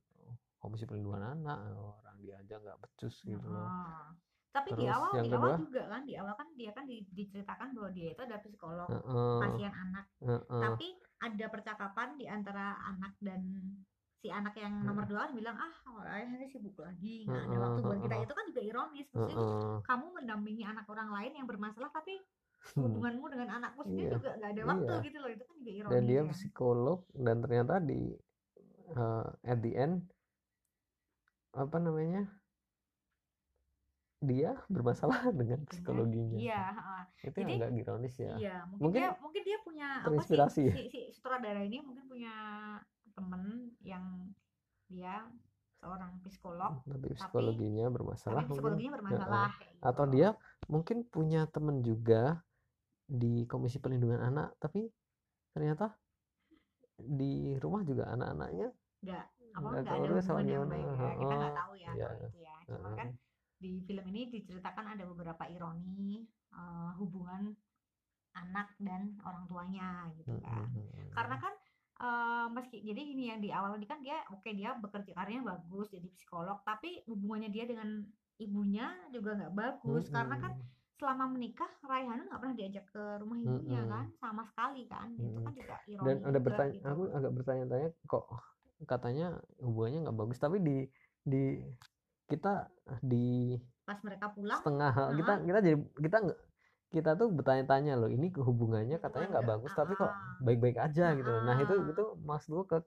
komisi 0.64 0.88
perlindungan 0.88 1.24
anak 1.36 1.58
orang 1.76 2.18
dia 2.24 2.40
aja 2.40 2.56
nggak 2.64 2.78
becus 2.80 3.16
gitu 3.28 3.48
loh. 3.52 3.68
Tapi 4.54 4.70
di 4.80 4.86
Terus 4.86 4.96
awal 4.96 5.12
yang 5.18 5.26
di 5.28 5.34
awal 5.36 5.52
kedua? 5.52 5.58
juga 5.60 5.82
kan 5.92 6.02
di 6.08 6.14
awal 6.16 6.34
kan 6.40 6.48
dia 6.56 6.72
kan 6.72 6.86
di- 6.88 7.10
diceritakan 7.12 7.68
bahwa 7.76 7.90
dia 7.92 8.08
itu 8.16 8.22
ada 8.24 8.38
psikolog 8.40 8.88
Heeh, 8.88 9.38
pasien 9.44 9.74
anak. 9.74 10.06
heeh. 10.24 10.62
Tapi 10.64 10.88
ada 11.20 11.46
percakapan 11.52 12.10
di 12.16 12.26
antara 12.30 12.78
anak 12.88 13.14
dan 13.20 13.42
si 14.24 14.32
anak 14.32 14.56
yang 14.56 14.72
nomor 14.88 15.04
dua 15.04 15.28
kan 15.28 15.32
bilang 15.36 15.60
ah 15.60 15.74
ayahnya 16.16 16.48
sibuk 16.48 16.80
lagi 16.80 17.28
nggak 17.28 17.44
ada 17.44 17.58
waktu 17.60 17.80
buat 17.84 18.00
kita 18.08 18.16
itu 18.24 18.32
kan 18.32 18.46
juga 18.48 18.62
ironis 18.64 19.08
maksudnya 19.12 19.48
kamu 19.84 20.06
mendampingi 20.16 20.64
anak 20.64 20.88
orang 20.88 21.10
lain 21.12 21.32
yang 21.44 21.44
bermasalah 21.44 21.92
tapi 21.92 22.16
hubunganmu 22.80 23.28
dengan 23.28 23.60
anakmu 23.60 23.84
sendiri 23.84 24.08
Iya, 24.08 24.16
juga 24.16 24.32
nggak 24.40 24.52
ada 24.56 24.64
waktu 24.64 24.92
iya. 24.96 25.06
gitu 25.12 25.18
loh 25.20 25.28
itu 25.36 25.44
kan 25.44 25.56
juga 25.60 25.72
ironis 25.76 25.92
dan 25.92 26.02
dia 26.08 26.22
ya. 26.24 26.32
psikolog 26.32 27.00
dan 27.12 27.36
ternyata 27.44 27.74
di 27.84 28.02
eh, 28.96 29.28
at 29.44 29.60
the 29.60 29.72
end 29.76 30.08
apa 31.54 31.78
namanya 31.78 32.26
dia 34.24 34.56
bermasalah 34.72 35.20
dengan 35.40 35.60
psikologinya 35.68 36.40
iya 36.40 36.72
heeh. 36.72 37.04
itu 37.28 37.38
Jadi- 37.38 37.42
yang 37.44 37.60
agak 37.60 37.72
ironis 37.76 38.16
ya 38.16 38.34
Iya, 38.40 38.58
mungkin, 38.72 38.84
Mungkin 38.88 39.02
dia 39.04 39.12
mungkin 39.20 39.42
dia 39.44 39.58
punya 39.62 39.88
apa 40.02 40.22
sih 40.24 40.38
ya? 40.40 40.48
si, 40.50 40.64
si 40.88 41.00
sutradara 41.12 41.60
ini 41.62 41.84
mungkin 41.84 42.08
punya 42.08 42.34
temen 43.14 43.44
yang 43.84 44.32
dia 44.88 45.28
seorang 45.84 46.16
psikolog 46.24 46.80
tapi 46.88 47.12
psikologinya 47.12 47.92
bermasalah 47.92 48.40
tapi 48.40 48.48
mungkin 48.48 48.56
psikologinya 48.64 48.92
bermasalah 48.96 49.50
kayak 49.60 49.74
gitu. 49.76 49.84
atau 49.84 50.06
dia 50.08 50.30
mungkin 50.72 50.98
punya 51.04 51.42
temen 51.52 51.84
juga 51.84 52.40
di 53.04 53.44
Komisi 53.46 53.84
Perlindungan 53.84 54.24
Anak 54.24 54.56
tapi 54.58 54.88
ternyata 55.52 55.92
di 56.96 57.60
rumah 57.60 57.84
juga 57.84 58.08
anak-anaknya 58.08 58.72
nggak 59.04 59.26
apa 59.54 59.68
nggak 59.70 59.82
nggak 59.86 59.98
ada 59.98 60.10
hubungan 60.18 60.46
yang 60.50 60.66
baik 60.70 60.90
ya? 60.98 61.12
Kita 61.18 61.34
nggak 61.38 61.56
tahu 61.58 61.74
ya 61.78 61.92
iya. 61.94 62.08
itu 62.18 62.40
ya. 62.42 62.56
Cuma 62.68 62.90
kan 62.98 63.08
di 63.64 63.72
film 63.88 64.06
ini 64.12 64.22
diceritakan 64.28 64.86
ada 64.98 65.04
beberapa 65.08 65.44
ironi 65.48 66.26
eh, 66.52 66.92
hubungan 67.00 67.54
anak 68.34 68.74
dan 68.82 69.14
orang 69.24 69.46
tuanya 69.46 70.10
gitu 70.18 70.42
kan. 70.42 70.66
Mm-mm. 70.74 71.14
karena 71.14 71.38
kan 71.38 71.54
eh, 72.02 72.48
meski 72.50 72.82
jadi 72.82 73.02
ini 73.02 73.24
yang 73.30 73.40
di 73.40 73.54
awal 73.54 73.78
tadi 73.78 73.86
kan 73.86 74.02
dia 74.02 74.26
oke 74.34 74.50
dia 74.50 74.74
bekerja 74.74 75.14
karyanya 75.14 75.54
bagus 75.54 75.94
jadi 75.94 76.10
psikolog 76.10 76.60
tapi 76.66 77.06
hubungannya 77.06 77.54
dia 77.54 77.70
dengan 77.70 78.02
ibunya 78.42 78.90
juga 79.14 79.38
nggak 79.38 79.54
bagus. 79.54 80.10
Karena 80.10 80.36
kan 80.42 80.54
selama 80.98 81.26
menikah 81.36 81.68
Raihanun 81.84 82.30
nggak 82.30 82.42
pernah 82.42 82.58
diajak 82.58 82.86
ke 82.90 83.04
rumah 83.20 83.38
ibunya 83.38 83.82
Mm-mm. 83.84 83.94
kan 83.94 84.06
sama 84.18 84.44
sekali 84.48 84.84
kan. 84.90 85.08
Itu 85.18 85.40
kan 85.42 85.54
juga 85.54 85.76
ironi 85.86 86.08
dan 86.08 86.18
ada 86.26 86.40
bertanya 86.40 86.74
gitu. 86.74 86.88
aku 86.90 87.04
agak 87.12 87.32
bertanya-tanya 87.34 87.90
kok 88.08 88.26
katanya 88.86 89.40
hubungannya 89.62 90.00
nggak 90.08 90.18
bagus 90.18 90.38
tapi 90.40 90.58
di 90.62 90.78
di 91.24 91.60
kita 92.28 92.68
di 93.04 93.56
pas 93.84 94.00
mereka 94.00 94.32
pulang 94.32 94.60
setengah 94.64 94.94
kita 95.20 95.34
kita 95.44 95.60
jadi 95.60 95.78
kita 96.00 96.18
nggak 96.24 96.40
kita 96.94 97.12
tuh 97.18 97.28
bertanya-tanya 97.34 97.94
loh 97.98 98.10
ini 98.10 98.30
hubungannya 98.38 98.98
katanya 99.02 99.28
nggak 99.40 99.48
bagus 99.50 99.72
nggak- 99.74 99.82
tapi 99.82 99.94
kok 99.98 100.12
ah. 100.14 100.16
baik-baik 100.46 100.78
aja 100.78 101.06
gitu 101.18 101.30
loh. 101.30 101.42
nah 101.44 101.56
itu 101.58 101.74
Ah. 101.74 101.90
itu 101.90 102.04
mas 102.22 102.46
gue 102.46 102.64
ke 102.70 102.78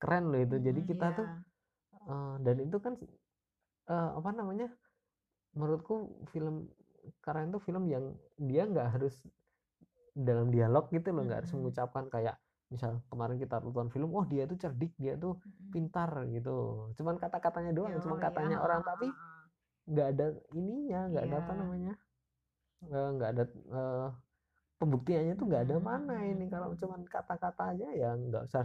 keren 0.00 0.24
loh 0.32 0.40
itu 0.40 0.56
jadi 0.58 0.80
Mm, 0.80 0.88
kita 0.90 1.06
iya. 1.06 1.16
tuh 1.18 1.26
eh, 2.08 2.34
dan 2.44 2.56
itu 2.60 2.76
kan 2.80 2.94
eh, 3.88 4.10
apa 4.18 4.30
namanya 4.32 4.68
menurutku 5.54 5.94
film 6.32 6.66
keren 7.24 7.52
tuh 7.54 7.60
film 7.62 7.84
yang 7.86 8.04
dia 8.40 8.64
nggak 8.64 8.88
harus 8.98 9.14
dalam 10.14 10.48
dialog 10.54 10.88
gitu 10.90 11.08
loh 11.10 11.22
nggak 11.26 11.38
harus 11.44 11.52
Mm-mm. 11.52 11.60
mengucapkan 11.62 12.04
kayak 12.10 12.36
misal 12.74 12.92
kemarin 13.06 13.36
kita 13.38 13.56
nonton 13.62 13.88
film 13.88 14.10
oh 14.10 14.26
dia 14.26 14.44
tuh 14.44 14.58
cerdik 14.58 14.92
dia 14.98 15.14
tuh 15.14 15.38
pintar 15.70 16.10
gitu 16.28 16.50
cuman 16.98 17.14
kata-katanya 17.22 17.72
doang 17.72 17.94
cuma 18.02 18.16
Oh, 18.16 18.20
katanya 18.20 18.56
iya, 18.58 18.64
orang 18.66 18.80
ah, 18.82 18.86
tapi 18.90 19.06
ah, 19.06 19.14
ah. 19.14 19.42
nggak 19.84 20.06
ada 20.12 20.26
ininya 20.52 21.00
nggak 21.10 21.24
ada 21.24 21.36
apa 21.38 21.52
Iya. 21.52 21.60
namanya 21.62 21.92
nggak 22.84 23.30
ada 23.32 23.44
eh, 23.48 24.06
pembuktiannya 24.76 25.34
tuh 25.38 25.46
nggak 25.48 25.62
ada 25.70 25.76
Hmm, 25.78 25.86
mana 25.86 26.16
ini 26.24 26.44
kalau 26.50 26.74
cuman 26.76 27.00
kata-kata 27.06 27.62
aja 27.72 27.88
ya 27.94 28.10
nggak 28.12 28.42
usah 28.50 28.64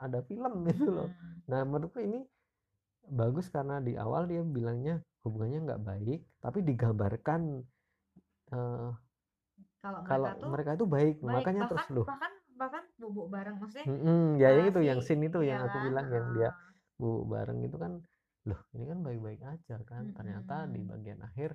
ada 0.00 0.18
film 0.24 0.54
gitu 0.70 0.90
loh 0.90 1.08
Hmm. 1.10 1.36
nah 1.50 1.60
menurutku 1.66 2.00
ini 2.00 2.24
bagus 3.10 3.50
karena 3.50 3.82
di 3.82 3.98
awal 3.98 4.30
dia 4.30 4.40
bilangnya 4.46 5.02
hubungannya 5.26 5.58
nggak 5.66 5.82
baik 5.82 6.20
tapi 6.38 6.58
digambarkan 6.62 7.40
eh, 8.52 8.88
kalau 9.82 10.00
kalau 10.06 10.30
mereka 10.30 10.38
tuh 10.38 10.48
mereka 10.54 10.70
itu 10.78 10.86
baik, 10.86 11.16
baik, 11.18 11.26
makanya 11.34 11.62
terus 11.66 11.82
bahkan 11.82 11.96
loh 11.98 12.06
bahkan 12.06 12.32
bahkan 12.60 12.84
bubuk 13.00 13.26
bareng 13.34 13.56
maksudnya 13.60 13.86
Mm-mm, 13.88 14.38
ya 14.42 14.48
yang 14.54 14.66
ah, 14.66 14.70
itu 14.70 14.80
yang 14.90 14.98
si- 15.02 15.06
scene 15.06 15.24
itu 15.28 15.38
yang 15.50 15.60
aku 15.66 15.78
bilang 15.86 16.06
yang 16.14 16.26
dia 16.36 16.50
Ah. 16.50 16.54
bu 17.00 17.26
bareng 17.26 17.58
itu 17.66 17.76
kan 17.82 17.92
loh 18.48 18.60
ini 18.74 18.84
kan 18.90 18.98
baik-baik 19.06 19.40
aja 19.42 19.74
kan? 19.90 20.04
Ternyata 20.18 20.54
di 20.74 20.80
bagian 20.86 21.20
akhir 21.28 21.50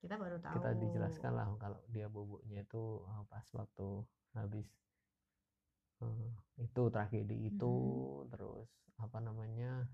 kita 0.00 0.14
baru 0.16 0.36
tahu. 0.40 0.54
kita 0.56 0.70
dijelaskan 0.82 1.32
lah 1.38 1.46
kalau 1.62 1.78
dia 1.94 2.06
bubuknya 2.08 2.64
itu 2.64 2.82
uh, 3.04 3.22
pas 3.32 3.46
waktu 3.56 3.88
habis 4.36 4.68
uh, 6.04 6.30
itu 6.66 6.82
tragedi 6.94 7.36
itu 7.50 7.72
terus 8.32 8.68
apa 9.04 9.18
namanya 9.26 9.88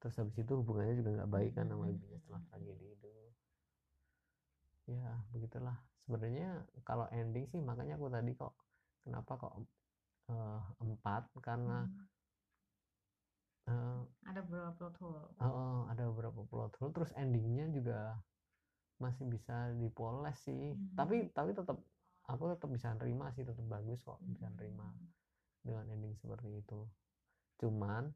terus 0.00 0.14
habis 0.20 0.36
itu 0.42 0.52
hubungannya 0.60 0.94
juga 1.00 1.10
nggak 1.16 1.30
baik 1.36 1.52
kan 1.56 1.66
sama 1.72 1.84
ibunya 1.92 2.18
setelah 2.22 2.42
tragedi 2.52 2.86
itu. 2.96 3.08
Ya 4.88 5.12
begitulah. 5.32 5.76
Sebenarnya 6.04 6.48
kalau 6.88 7.06
ending 7.20 7.44
sih 7.52 7.60
makanya 7.68 7.96
aku 7.98 8.08
tadi 8.12 8.32
kok 8.36 8.52
kenapa 9.04 9.32
kok 9.36 9.52
uh, 10.32 10.60
empat 10.80 11.28
karena 11.38 11.84
Hmm. 11.84 12.08
uh, 13.68 14.00
ada 14.24 14.40
beberapa 14.44 14.70
plot 14.76 14.96
hole 15.00 15.24
Oh, 15.40 15.46
oh, 15.46 15.80
ada 15.92 16.02
beberapa 16.08 16.40
plot 16.48 16.72
hole 16.80 16.92
terus 16.92 17.12
endingnya 17.14 17.68
juga 17.70 18.16
masih 18.98 19.28
bisa 19.28 19.74
dipoles 19.76 20.38
sih 20.40 20.72
Hmm. 20.72 20.96
tapi 20.96 21.28
tapi 21.30 21.52
tetap 21.52 21.76
aku 22.24 22.44
tetap 22.56 22.68
bisa 22.72 22.88
nerima 22.96 23.28
sih 23.36 23.44
tetap 23.44 23.64
bagus 23.68 24.00
kok 24.00 24.20
bisa 24.24 24.48
nerima 24.56 24.88
Hmm. 24.88 25.08
dengan 25.64 25.84
ending 25.92 26.16
seperti 26.16 26.60
itu 26.60 26.80
cuman 27.60 28.10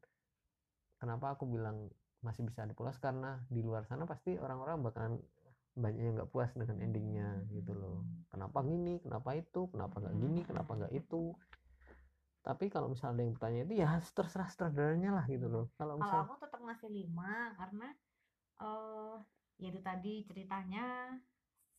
kenapa 0.97 1.37
aku 1.37 1.45
bilang 1.47 1.87
masih 2.19 2.43
bisa 2.43 2.67
dipoles 2.67 2.99
karena 2.99 3.39
di 3.47 3.63
luar 3.63 3.87
sana 3.87 4.03
pasti 4.03 4.35
orang-orang 4.35 4.83
bakalan 4.83 5.15
banyak 5.77 6.01
yang 6.01 6.15
nggak 6.19 6.31
puas 6.31 6.51
dengan 6.57 6.77
endingnya 6.81 7.29
gitu 7.53 7.71
loh. 7.77 8.01
Hmm. 8.01 8.25
kenapa 8.33 8.59
gini 8.65 8.99
kenapa 8.99 9.29
itu 9.37 9.61
kenapa 9.69 9.95
nggak 10.01 10.15
gini 10.17 10.41
kenapa 10.45 10.71
nggak 10.75 10.93
itu. 10.93 11.33
Tapi 12.39 12.65
kalau 12.71 12.87
misalnya 12.89 13.19
ada 13.19 13.21
yang 13.27 13.33
bertanya 13.35 13.61
itu 13.67 13.73
ya 13.83 13.89
terserah 14.17 14.49
sutradaranya 14.49 15.11
lah 15.13 15.25
gitu 15.27 15.47
loh. 15.51 15.65
Kalau 15.75 15.99
kalau 15.99 16.03
misal 16.03 16.19
aku 16.25 16.35
tetap 16.41 16.59
ngasih 16.63 16.89
lima 16.89 17.33
karena 17.59 17.87
eh 18.59 19.15
ya 19.59 19.67
itu 19.69 19.81
tadi 19.83 20.13
ceritanya 20.23 20.85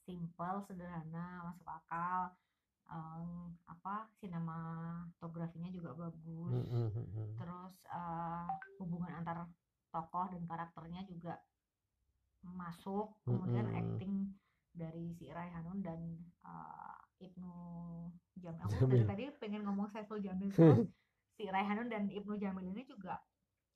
simple 0.04 0.56
sederhana 0.68 1.48
masuk 1.50 1.66
akal. 1.66 2.36
Em, 2.90 3.54
apa 3.70 4.10
sinematografinya 4.18 5.70
juga 5.70 5.94
bagus. 5.94 6.50
Mm, 6.50 6.66
mm, 6.66 6.88
mm, 6.90 7.06
mm. 7.14 7.32
terus 7.38 7.74
eh, 7.86 8.46
hubungan 8.82 9.14
antar 9.14 9.46
tokoh 9.94 10.26
dan 10.30 10.42
karakternya 10.46 11.02
juga 11.06 11.38
masuk 12.44 13.12
kemudian 13.28 13.66
Mm-mm. 13.66 13.76
acting 13.76 14.32
dari 14.72 15.12
si 15.18 15.28
Raihanun 15.28 15.82
dan 15.84 16.00
eh, 16.46 16.96
Ibnu 17.26 17.52
Jamil 18.40 18.62
aku 18.64 18.74
Jamil. 18.80 18.96
dari 18.96 19.04
tadi 19.04 19.22
pengen 19.36 19.62
ngomong 19.66 19.88
Saiful 19.92 20.20
Jamil 20.24 20.50
terus 20.56 20.80
si 21.36 21.44
Raihanun 21.48 21.88
dan 21.92 22.08
Ibnu 22.08 22.34
Jamil 22.40 22.72
ini 22.72 22.82
juga 22.88 23.20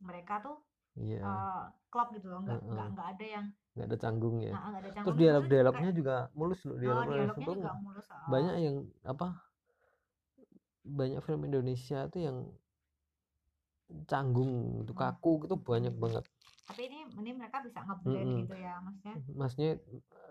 mereka 0.00 0.40
tuh 0.40 0.56
iya 0.96 1.18
eh, 1.20 1.64
klop 1.92 2.08
gitu 2.16 2.26
loh 2.32 2.40
nggak 2.44 2.60
nggak 2.72 2.86
nggak 2.96 3.08
ada 3.16 3.24
yang 3.26 3.46
nggak 3.74 3.86
ada 3.90 3.96
canggung 3.98 4.36
ya 4.40 4.54
nah, 4.54 4.70
terus 5.02 5.16
dialog 5.18 5.44
dialognya 5.50 5.90
juga 5.98 6.14
mulus 6.38 6.60
loh 6.66 6.76
oh, 6.76 6.80
dialog 6.82 7.04
dialognya 7.10 7.46
itu 7.46 7.52
juga 7.58 7.72
mulus 7.84 8.06
ah. 8.10 8.22
banyak 8.32 8.54
yang 8.62 8.76
apa 9.04 9.26
banyak 10.98 11.20
film 11.26 11.42
Indonesia 11.48 11.98
tuh 12.12 12.20
yang 12.26 12.36
canggung 14.10 14.52
gitu 14.80 14.92
Hmm. 14.92 15.00
kaku 15.02 15.30
gitu 15.44 15.54
banyak 15.70 15.92
Hmm. 15.94 16.02
banget 16.02 16.24
tapi 16.68 16.80
ini 16.88 16.96
ini 17.20 17.30
mereka 17.40 17.58
bisa 17.66 17.80
ngeblend 17.86 18.30
Mm-mm. 18.30 18.40
gitu 18.40 18.54
ya 18.56 18.72
maksudnya 18.84 19.14
maksudnya 19.40 19.70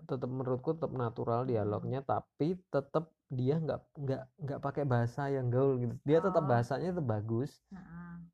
tetap 0.09 0.29
menurutku 0.37 0.69
tetap 0.75 0.91
natural 1.03 1.41
dialognya 1.51 1.99
tapi 2.11 2.47
tetap 2.73 3.03
dia 3.39 3.55
nggak 3.63 3.79
nggak 4.03 4.21
nggak 4.43 4.59
pakai 4.65 4.83
bahasa 4.93 5.21
yang 5.35 5.47
gaul 5.53 5.73
gitu 5.81 5.93
dia 6.09 6.19
tetap 6.25 6.43
Oh. 6.43 6.49
bahasanya 6.51 6.87
tetap 6.93 7.07
bagus 7.15 7.51
Heeh. 7.71 8.31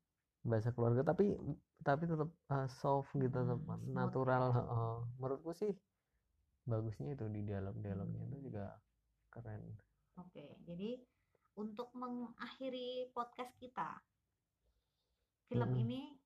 bahasa 0.50 0.70
keluarga 0.74 1.02
tapi 1.10 1.24
tapi 1.88 2.02
tetap 2.12 2.28
uh, 2.54 2.66
soft 2.80 3.10
gitu 3.22 3.36
tetap 3.44 3.60
Hmm, 3.64 4.00
natural 4.00 4.44
heeh. 4.56 4.92
menurutku 5.20 5.50
sih 5.60 5.72
bagusnya 6.70 7.08
itu 7.16 7.24
di 7.34 7.40
dialog 7.48 7.76
dialognya 7.84 8.22
itu 8.28 8.36
Hmm. 8.36 8.46
juga 8.46 8.64
keren 9.32 9.62
Oke, 10.20 10.46
jadi 10.68 10.90
untuk 11.62 11.88
mengakhiri 12.02 13.10
podcast 13.16 13.52
kita, 13.62 13.90
film 15.48 15.70
Mm-mm. 15.70 15.82
ini 15.84 16.16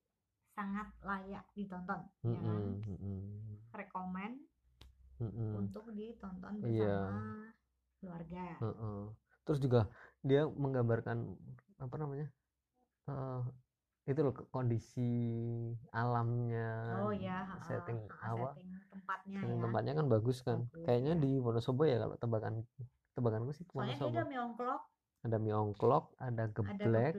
sangat 0.55 0.87
layak 1.03 1.45
ditonton, 1.59 2.01
ya 2.23 2.39
kan? 2.39 2.63
Mm-mm, 2.63 2.81
mm-mm, 2.89 3.19
Rekomen 3.75 4.33
mm-mm. 5.21 5.53
untuk 5.61 5.85
ditonton 5.99 6.55
Hmm. 6.63 6.71
Iya. 6.71 6.95
bersama 6.95 7.53
keluarga. 8.01 8.47
Heeh. 8.63 8.99
Terus 9.45 9.59
juga 9.61 9.81
dia 10.25 10.41
menggambarkan 10.49 11.19
apa 11.85 11.97
namanya 12.01 12.27
eh 13.11 13.41
itu 14.09 14.21
loh 14.25 14.35
kondisi 14.53 15.01
alamnya 15.93 16.69
Oh 16.97 17.13
ya, 17.13 17.37
setting 17.69 17.99
heeh, 18.01 18.25
apa 18.25 18.47
setting 18.57 18.69
tempatnya 18.93 19.41
setting 19.41 19.61
ya. 19.61 19.65
tempatnya 19.65 19.93
kan 19.99 20.07
bagus 20.13 20.39
kan 20.47 20.59
Bagus, 20.65 20.85
kayaknya 20.87 21.13
ya. 21.17 21.23
di 21.25 21.31
Wonosobo 21.45 21.83
ya 21.85 21.97
kalau 22.03 22.17
tebakan 22.23 22.55
tebakanku 23.17 23.53
sih 23.57 23.65
Soalnya 23.73 23.97
dia 23.97 24.09
Wonosobo 24.09 24.17
ada 24.21 24.23
mie 24.31 24.41
ongklok, 24.41 24.83
ada 25.27 25.37
mie 25.43 25.55
ongklok 25.57 26.05
ada 26.21 26.43
ada 26.43 26.53
geblek 26.57 27.15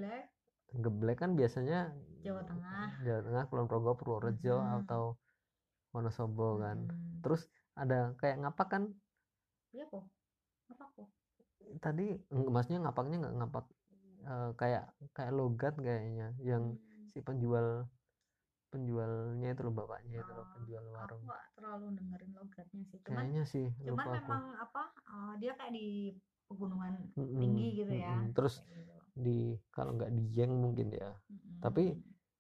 geblek, 0.84 1.18
kan 1.22 1.32
biasanya 1.40 1.76
Jawa 2.24 2.42
Tengah. 2.50 2.90
Jawa 3.06 3.20
Tengah 3.26 3.44
Kulon 3.50 3.68
Progo 3.70 3.92
Purworejo 4.00 4.56
Mhm. 4.60 4.76
atau 4.84 5.04
Wonosobo 5.94 6.48
kan 6.64 6.78
Hmm. 6.88 7.22
terus 7.24 7.42
ada 7.82 7.96
kayak 8.20 8.38
ngapak 8.42 8.68
kan 8.74 8.84
Iya 9.76 9.86
po, 9.92 10.00
apa 10.72 10.86
po? 10.96 11.04
tadi 11.84 12.04
maksudnya 12.54 12.80
ngapaknya 12.84 13.16
nggak 13.22 13.36
ngapak 13.38 13.66
eh, 14.32 14.50
kayak 14.60 14.84
kayak 15.16 15.34
logat 15.40 15.74
kayaknya 15.86 16.26
yang 16.50 16.64
Hmm. 16.66 17.12
si 17.14 17.20
penjual 17.28 17.68
penjualnya 18.72 19.48
itu 19.54 19.62
loh 19.66 19.74
bapaknya 19.80 20.16
itu 20.24 20.32
loh 20.38 20.46
Oh, 20.46 20.54
penjual 20.54 20.86
aku 20.96 20.96
warung 20.98 21.24
nggak 21.26 21.44
terlalu 21.56 21.86
dengerin 21.98 22.32
logatnya 22.40 22.84
sih 22.92 23.00
cuman 23.06 23.26
kayaknya 23.26 23.44
sih 23.54 23.66
cuman 23.86 24.06
lupa 24.06 24.12
aku 24.18 24.34
memang 24.34 24.44
apa 24.66 24.82
eh, 25.14 25.34
dia 25.42 25.52
kayak 25.58 25.74
di 25.78 25.88
pegunungan 26.48 26.94
Mm-mm, 27.18 27.32
tinggi 27.42 27.68
gitu 27.80 27.94
ya 28.06 28.16
mm-mm. 28.16 28.34
terus 28.36 28.54
kayak 28.56 28.68
gitu. 28.82 28.95
Di 29.16 29.56
kalau 29.72 29.96
nggak 29.96 30.12
di 30.12 30.24
Yeng 30.36 30.52
mungkin 30.60 30.92
ya 30.92 31.10
Mm-mm. 31.32 31.64
tapi 31.64 31.96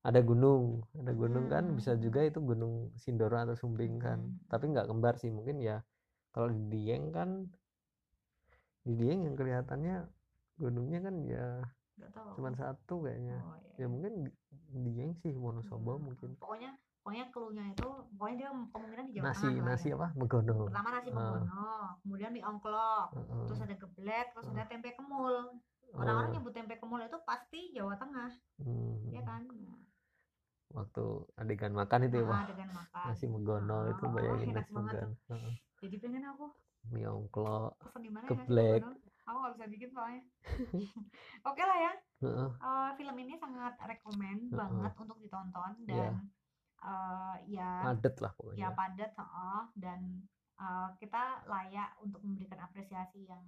ada 0.06 0.20
gunung 0.22 0.84
ada 1.00 1.16
gunung 1.16 1.48
kan 1.48 1.66
Hmm, 1.66 1.76
bisa 1.80 1.96
hmm, 1.96 2.02
juga 2.04 2.20
itu 2.22 2.38
gunung 2.38 2.92
Sindoro 3.00 3.40
atau 3.40 3.56
Sumbing 3.56 3.96
kan 3.98 4.20
Mm-mm. 4.20 4.52
tapi 4.52 4.70
nggak 4.70 4.86
kembar 4.86 5.16
sih 5.16 5.32
mungkin 5.32 5.64
ya 5.64 5.80
kalau 6.36 6.52
di 6.52 6.62
Dieng 6.68 7.16
kan 7.16 7.48
di 8.86 8.94
Dieng 8.94 9.26
yang 9.26 9.36
kelihatannya 9.36 10.06
gunungnya 10.56 11.00
kan 11.02 11.16
ya 11.26 11.48
nggak 11.96 12.12
tahu 12.12 12.28
cuma 12.36 12.50
satu 12.54 12.96
kayaknya 13.08 13.40
oh, 13.40 13.56
iya, 13.56 13.72
ya 13.72 13.78
iya. 13.80 13.88
mungkin 13.88 14.14
di 14.76 14.90
Dieng 14.92 15.12
sih 15.16 15.32
Wonosobo 15.34 15.96
Hmm, 15.96 16.12
mungkin 16.12 16.30
pokoknya 16.38 16.72
pokoknya 17.02 17.26
keluhnya 17.32 17.66
itu 17.72 17.88
pokoknya 18.18 18.36
dia 18.36 18.50
kemungkinan 18.52 19.06
di 19.08 19.14
Jawa 19.16 19.26
nasi 19.32 19.48
Tengah 19.48 19.64
nasi 19.64 19.88
ya. 19.90 19.96
apa 19.96 20.08
megono 20.14 20.58
pertama 20.68 20.90
nasi 20.92 21.10
Ah. 21.10 21.16
megono 21.16 21.66
kemudian 22.04 22.30
mie 22.36 22.44
ongklok 22.44 23.08
Heeh. 23.16 23.46
terus 23.48 23.60
ada 23.64 23.76
geblek 23.80 24.28
terus 24.36 24.48
Ah. 24.50 24.54
ada 24.54 24.64
tempe 24.68 24.90
kemul 24.94 25.36
orang-orang 25.96 26.30
Oh, 26.30 26.34
nyebut 26.36 26.54
tempe 26.54 26.76
kemul 26.80 27.02
itu 27.04 27.18
pasti 27.26 27.60
Jawa 27.76 27.96
Tengah. 27.96 28.32
Hmm, 28.60 28.96
ya 29.12 29.22
kan? 29.24 29.42
Nah, 29.48 29.80
waktu 30.76 31.04
adegan 31.40 31.72
makan 31.72 32.00
itu 32.10 32.16
ya 32.20 32.26
ah, 32.26 32.30
wah 32.32 32.44
dengan 32.52 32.70
makan. 32.76 33.06
nasi 33.08 33.26
megono 33.32 33.78
Ah, 33.80 33.92
itu 33.96 34.04
oh, 34.04 34.12
bayangin 34.12 34.50
nasi 34.52 34.72
megono 34.76 35.10
jadi 35.82 35.96
pengen 36.02 36.24
aku. 36.32 36.46
Mie 36.92 37.02
ya? 37.02 37.12
megono 37.16 38.88
aku 39.26 39.38
nggak 39.42 39.54
bisa 39.58 39.66
bikin 39.72 39.90
soalnya. 39.94 40.22
Oke 41.50 41.64
lah 41.66 41.78
ya. 41.82 41.94
Heeh. 42.24 42.50
Eh, 42.66 42.90
film 42.98 43.16
ini 43.22 43.34
sangat 43.38 43.74
rekomen 43.82 44.38
Heeh. 44.52 44.58
banget 44.60 44.94
untuk 45.02 45.18
ditonton 45.22 45.74
dan 45.86 45.96
Iya. 45.96 46.12
eh, 46.86 47.36
ya 47.58 47.70
padet 47.82 48.16
lah 48.22 48.32
ya 48.32 48.38
pokoknya 48.38 48.70
padat 48.78 49.12
heeh, 49.18 49.62
dan 49.80 50.00
eh, 50.60 50.90
kita 51.02 51.24
layak 51.50 51.90
untuk 52.04 52.22
memberikan 52.22 52.60
apresiasi 52.62 53.26
yang 53.26 53.42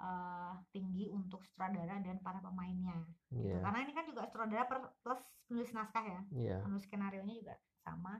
eh, 0.00 0.52
tinggi 0.74 1.06
untuk 1.10 1.42
sutradara 1.46 2.02
dan 2.02 2.18
para 2.18 2.42
pemainnya 2.42 2.98
gitu. 3.30 3.46
Iya, 3.46 3.62
karena 3.62 3.78
ini 3.86 3.92
kan 3.94 4.04
juga 4.10 4.20
sutradara 4.26 4.64
per- 4.66 4.94
plus 5.02 5.22
penulis 5.46 5.70
naskah 5.76 6.04
ya 6.04 6.20
iya. 6.34 6.58
penulis 6.64 6.84
skenario 6.88 7.22
nya 7.22 7.34
juga 7.36 7.54
sama 7.84 8.18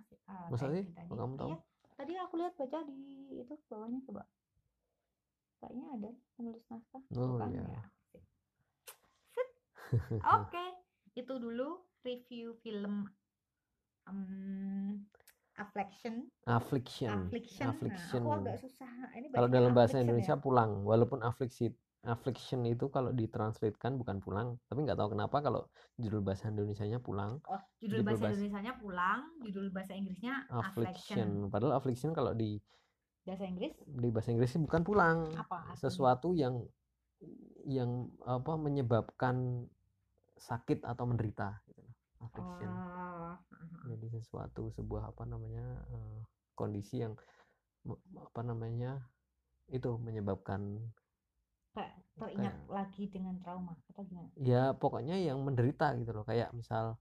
Masa 0.52 0.68
kayak 0.68 0.74
sih? 0.76 0.84
di 0.86 0.92
tadi 0.94 1.10
kamu 1.10 1.34
tahu? 1.40 1.48
iya 1.50 1.58
tadi 1.94 2.12
aku 2.18 2.34
lihat 2.36 2.54
baca 2.58 2.78
di 2.84 3.00
itu 3.38 3.54
bawahnya 3.70 4.00
coba 4.06 4.22
kayaknya 5.62 5.86
ada 5.96 6.10
penulis 6.36 6.64
naskah 6.68 7.02
Oh 7.16 7.38
bukan 7.38 7.48
iya. 7.54 7.64
ya. 7.64 7.82
Oke, 10.42 10.64
itu 11.14 11.34
dulu 11.38 11.86
review 12.02 12.58
film 12.66 13.06
um, 14.10 15.00
Affliction. 15.54 16.14
Affliction. 16.44 17.30
Affliction. 17.30 17.64
Affliction. 17.64 18.20
Nah, 18.20 18.28
aku 18.28 18.40
agak 18.42 18.56
susah. 18.58 18.90
Ini 19.14 19.26
Kalau 19.30 19.48
dalam 19.48 19.70
bahasa 19.70 19.94
affliction 19.94 20.04
Indonesia 20.04 20.34
ya? 20.34 20.42
pulang, 20.42 20.70
walaupun 20.82 21.20
affliction 21.20 21.72
affliction 22.04 22.60
itu 22.66 22.92
kalau 22.92 23.10
ditranslatekan 23.10 23.96
bukan 23.96 24.20
pulang, 24.20 24.60
tapi 24.62 24.84
nggak 24.84 24.92
tahu 24.94 25.16
kenapa 25.16 25.40
kalau 25.40 25.64
judul 25.96 26.20
bahasa 26.20 26.52
Indonesianya 26.52 27.00
pulang, 27.00 27.40
Oh, 27.44 27.56
judul 27.78 27.96
judul 27.96 28.04
bahasa 28.04 28.20
bahasa- 28.20 28.36
Indonesianya 28.36 28.74
pulang, 28.76 29.20
judul 29.40 29.66
bahasa 29.70 29.92
Inggrisnya 29.94 30.34
Affliction. 30.44 30.68
affliction. 30.84 31.28
Padahal 31.48 31.72
affliction 31.74 32.10
kalau 32.12 32.32
di 32.32 32.60
Bahasa 33.24 33.48
Inggris 33.48 33.72
di 33.80 34.08
bahasa 34.12 34.28
Inggris 34.28 34.52
sih 34.52 34.60
bukan 34.60 34.84
pulang, 34.84 35.32
apa? 35.32 35.64
artinya? 35.64 35.80
sesuatu 35.80 36.36
yang 36.36 36.60
yang 37.64 37.90
apa 38.20 38.52
menyebabkan 38.54 39.64
sakit 40.36 40.84
atau 40.84 41.08
menderita 41.08 41.56
gitu. 42.24 42.40
Affliction. 42.40 42.70
Oh, 42.72 43.34
Jadi 43.84 44.06
sesuatu 44.16 44.62
sebuah 44.72 45.12
apa 45.12 45.24
namanya 45.28 45.66
eh, 45.92 46.18
kondisi 46.56 47.04
yang 47.04 47.12
apa 48.16 48.40
namanya 48.40 49.04
itu 49.68 49.90
menyebabkan 50.00 50.80
kayak 51.74 51.92
teringat 52.16 52.54
lagi 52.70 53.04
dengan 53.10 53.34
trauma 53.42 53.74
atau 53.92 54.02
gimana? 54.08 54.30
ya 54.40 54.72
pokoknya 54.72 55.16
yang 55.20 55.38
menderita 55.42 55.92
gitu 56.00 56.10
loh 56.16 56.24
kayak 56.24 56.54
misal 56.56 56.96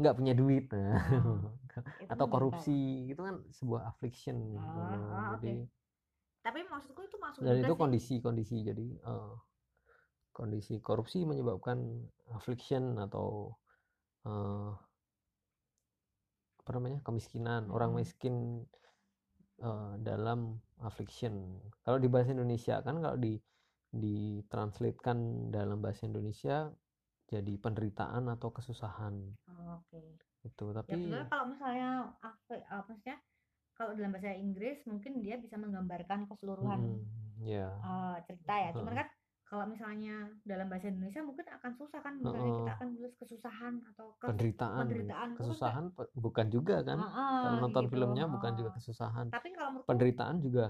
nggak 0.00 0.14
punya 0.18 0.32
duit 0.34 0.64
nah, 0.74 0.98
Itu 2.02 2.10
atau 2.10 2.26
menderita. 2.26 2.32
korupsi 2.34 2.76
itu 3.06 3.20
kan 3.20 3.36
sebuah 3.54 3.82
affliction 3.94 4.36
gitu 4.50 4.58
Ah, 4.58 4.90
loh. 4.90 4.98
ah, 5.14 5.28
oke. 5.38 5.38
jadi 5.38 5.54
Tapi 6.44 6.60
maksudku 6.66 7.00
itu 7.06 7.16
masuk 7.22 7.40
dan 7.46 7.56
itu 7.62 7.74
kondisi-kondisi 7.78 8.56
jadi 8.66 8.86
eh, 8.98 9.32
kondisi 10.34 10.74
korupsi 10.82 11.22
menyebabkan 11.22 11.78
affliction 12.34 12.98
atau 12.98 13.54
eh, 14.24 14.70
apa 16.60 16.70
namanya 16.74 16.98
kemiskinan 17.06 17.62
orang 17.76 17.90
Mm-mm. 17.90 18.00
miskin 18.00 18.34
eh, 19.68 19.92
dalam 20.08 20.40
affliction 20.88 21.34
kalau 21.84 21.98
di 22.04 22.08
bahasa 22.12 22.30
Indonesia 22.36 22.74
kan 22.86 22.96
kalau 23.04 23.18
di 23.18 23.32
ditranslatekan 24.02 25.18
dalam 25.56 25.78
bahasa 25.84 26.02
Indonesia 26.10 26.56
jadi 27.32 27.54
penderitaan 27.64 28.24
atau 28.34 28.48
kesusahan 28.56 29.14
Oh, 29.48 29.80
Oke. 29.80 30.00
itu 30.48 30.64
Ya 30.90 30.96
tapi 30.96 31.00
sebenarnya 31.00 31.28
kalau 31.32 31.46
misalnya 31.52 31.88
apa, 32.20 32.54
maksudnya 32.88 33.16
kalau 33.78 33.92
dalam 33.98 34.12
bahasa 34.14 34.32
Inggris 34.36 34.78
mungkin 34.90 35.12
dia 35.24 35.36
bisa 35.44 35.56
menggambarkan 35.60 36.20
keseluruhan 36.30 36.82
mm, 36.82 37.44
ya 37.46 37.68
eh, 37.86 38.16
cerita 38.26 38.54
ya. 38.64 38.70
Cuman 38.78 38.94
Heeh. 38.94 39.00
kan 39.00 39.08
kalau 39.54 39.70
misalnya 39.70 40.14
dalam 40.42 40.66
bahasa 40.66 40.90
Indonesia 40.90 41.22
mungkin 41.22 41.46
akan 41.46 41.72
susah 41.78 42.02
kan 42.02 42.18
misalnya 42.18 42.50
kita 42.50 42.58
Heeh. 42.66 42.74
akan 42.74 42.88
tulis 42.98 43.14
kesusahan 43.14 43.74
atau 43.94 44.06
kes- 44.18 44.26
penderitaan. 44.26 44.78
penderitaan 44.82 45.28
itu 45.30 45.38
kan 45.38 45.46
kesusahan 45.46 45.84
pe- 45.94 46.10
bukan 46.18 46.46
juga 46.50 46.76
kan? 46.82 46.98
Kayak- 46.98 47.14
Heeh, 47.14 47.38
kalau 47.38 47.56
nonton 47.62 47.84
gitu, 47.86 47.92
filmnya 47.94 48.24
bukan 48.26 48.52
juga 48.58 48.70
kesusahan. 48.74 49.26
Tapi 49.30 49.48
kalau 49.54 49.70
menurutku 49.70 49.90
penderitaan 49.94 50.36
juga 50.42 50.64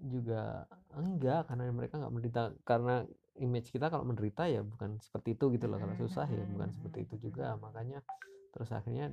juga 0.00 0.64
enggak 0.96 1.40
karena 1.44 1.62
mereka 1.68 1.94
nggak 2.00 2.12
menderita 2.16 2.42
karena 2.64 2.94
image 3.36 3.68
kita 3.68 3.92
kalau 3.92 4.08
menderita 4.08 4.48
ya 4.48 4.64
bukan 4.64 4.96
seperti 4.96 5.36
itu 5.36 5.44
gitu 5.60 5.66
loh. 5.68 5.76
Kalau 5.76 5.92
susah 6.00 6.24
ya 6.24 6.44
bukan 6.48 6.72
seperti 6.72 6.98
itu 7.04 7.14
juga. 7.28 7.52
Makanya 7.60 8.00
terus 8.48 8.72
akhirnya 8.72 9.12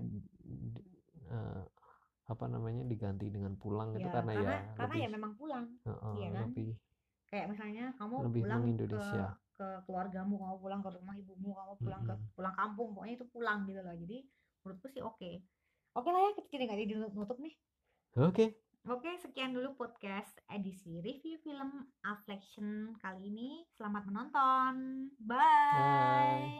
eh, 1.28 1.64
apa 2.28 2.46
namanya 2.48 2.88
diganti 2.88 3.28
dengan 3.28 3.60
pulang 3.60 3.92
itu 4.00 4.08
ya 4.08 4.16
karena, 4.16 4.32
karena 4.32 4.56
ya 4.56 4.60
karena 4.80 4.84
lebih 4.88 5.04
ya 5.04 5.10
memang 5.12 5.32
pulang. 5.36 5.66
heeh, 5.84 6.14
iya 6.16 6.28
kan? 6.32 6.48
lebih 6.48 6.72
Kayak 7.28 7.46
misalnya 7.52 7.86
kamu 8.00 8.16
lebih 8.28 8.42
pulang 8.44 8.64
ke 8.78 9.04
ke 9.58 9.68
keluargamu, 9.90 10.36
kamu 10.38 10.56
pulang 10.62 10.82
ke 10.86 10.90
rumah 10.94 11.16
ibumu, 11.18 11.50
kamu 11.58 11.74
pulang 11.82 12.02
ke 12.06 12.14
Mm-mm. 12.14 12.34
pulang 12.38 12.56
kampung, 12.56 12.90
pokoknya 12.94 13.16
itu 13.18 13.28
pulang 13.34 13.60
gitu 13.66 13.82
loh. 13.82 13.96
Jadi 13.98 14.18
menurutku 14.64 14.88
sih 14.94 15.02
oke. 15.02 15.32
Oke 15.98 16.10
lah 16.14 16.22
ya, 16.22 16.32
kita 16.38 16.48
jadi 16.54 16.64
nggak 16.70 16.80
jadi 16.86 16.94
nutup 17.12 17.38
nih. 17.42 17.56
oke 18.18 18.46
Oke, 18.88 19.20
sekian 19.20 19.52
dulu 19.52 19.76
podcast 19.76 20.32
edisi 20.48 21.04
review 21.04 21.36
film 21.44 21.92
Affliction 22.08 22.96
kali 23.04 23.28
ini. 23.28 23.68
Selamat 23.76 24.08
menonton. 24.08 25.12
Bye. 25.20 25.36
Bye. 25.76 26.58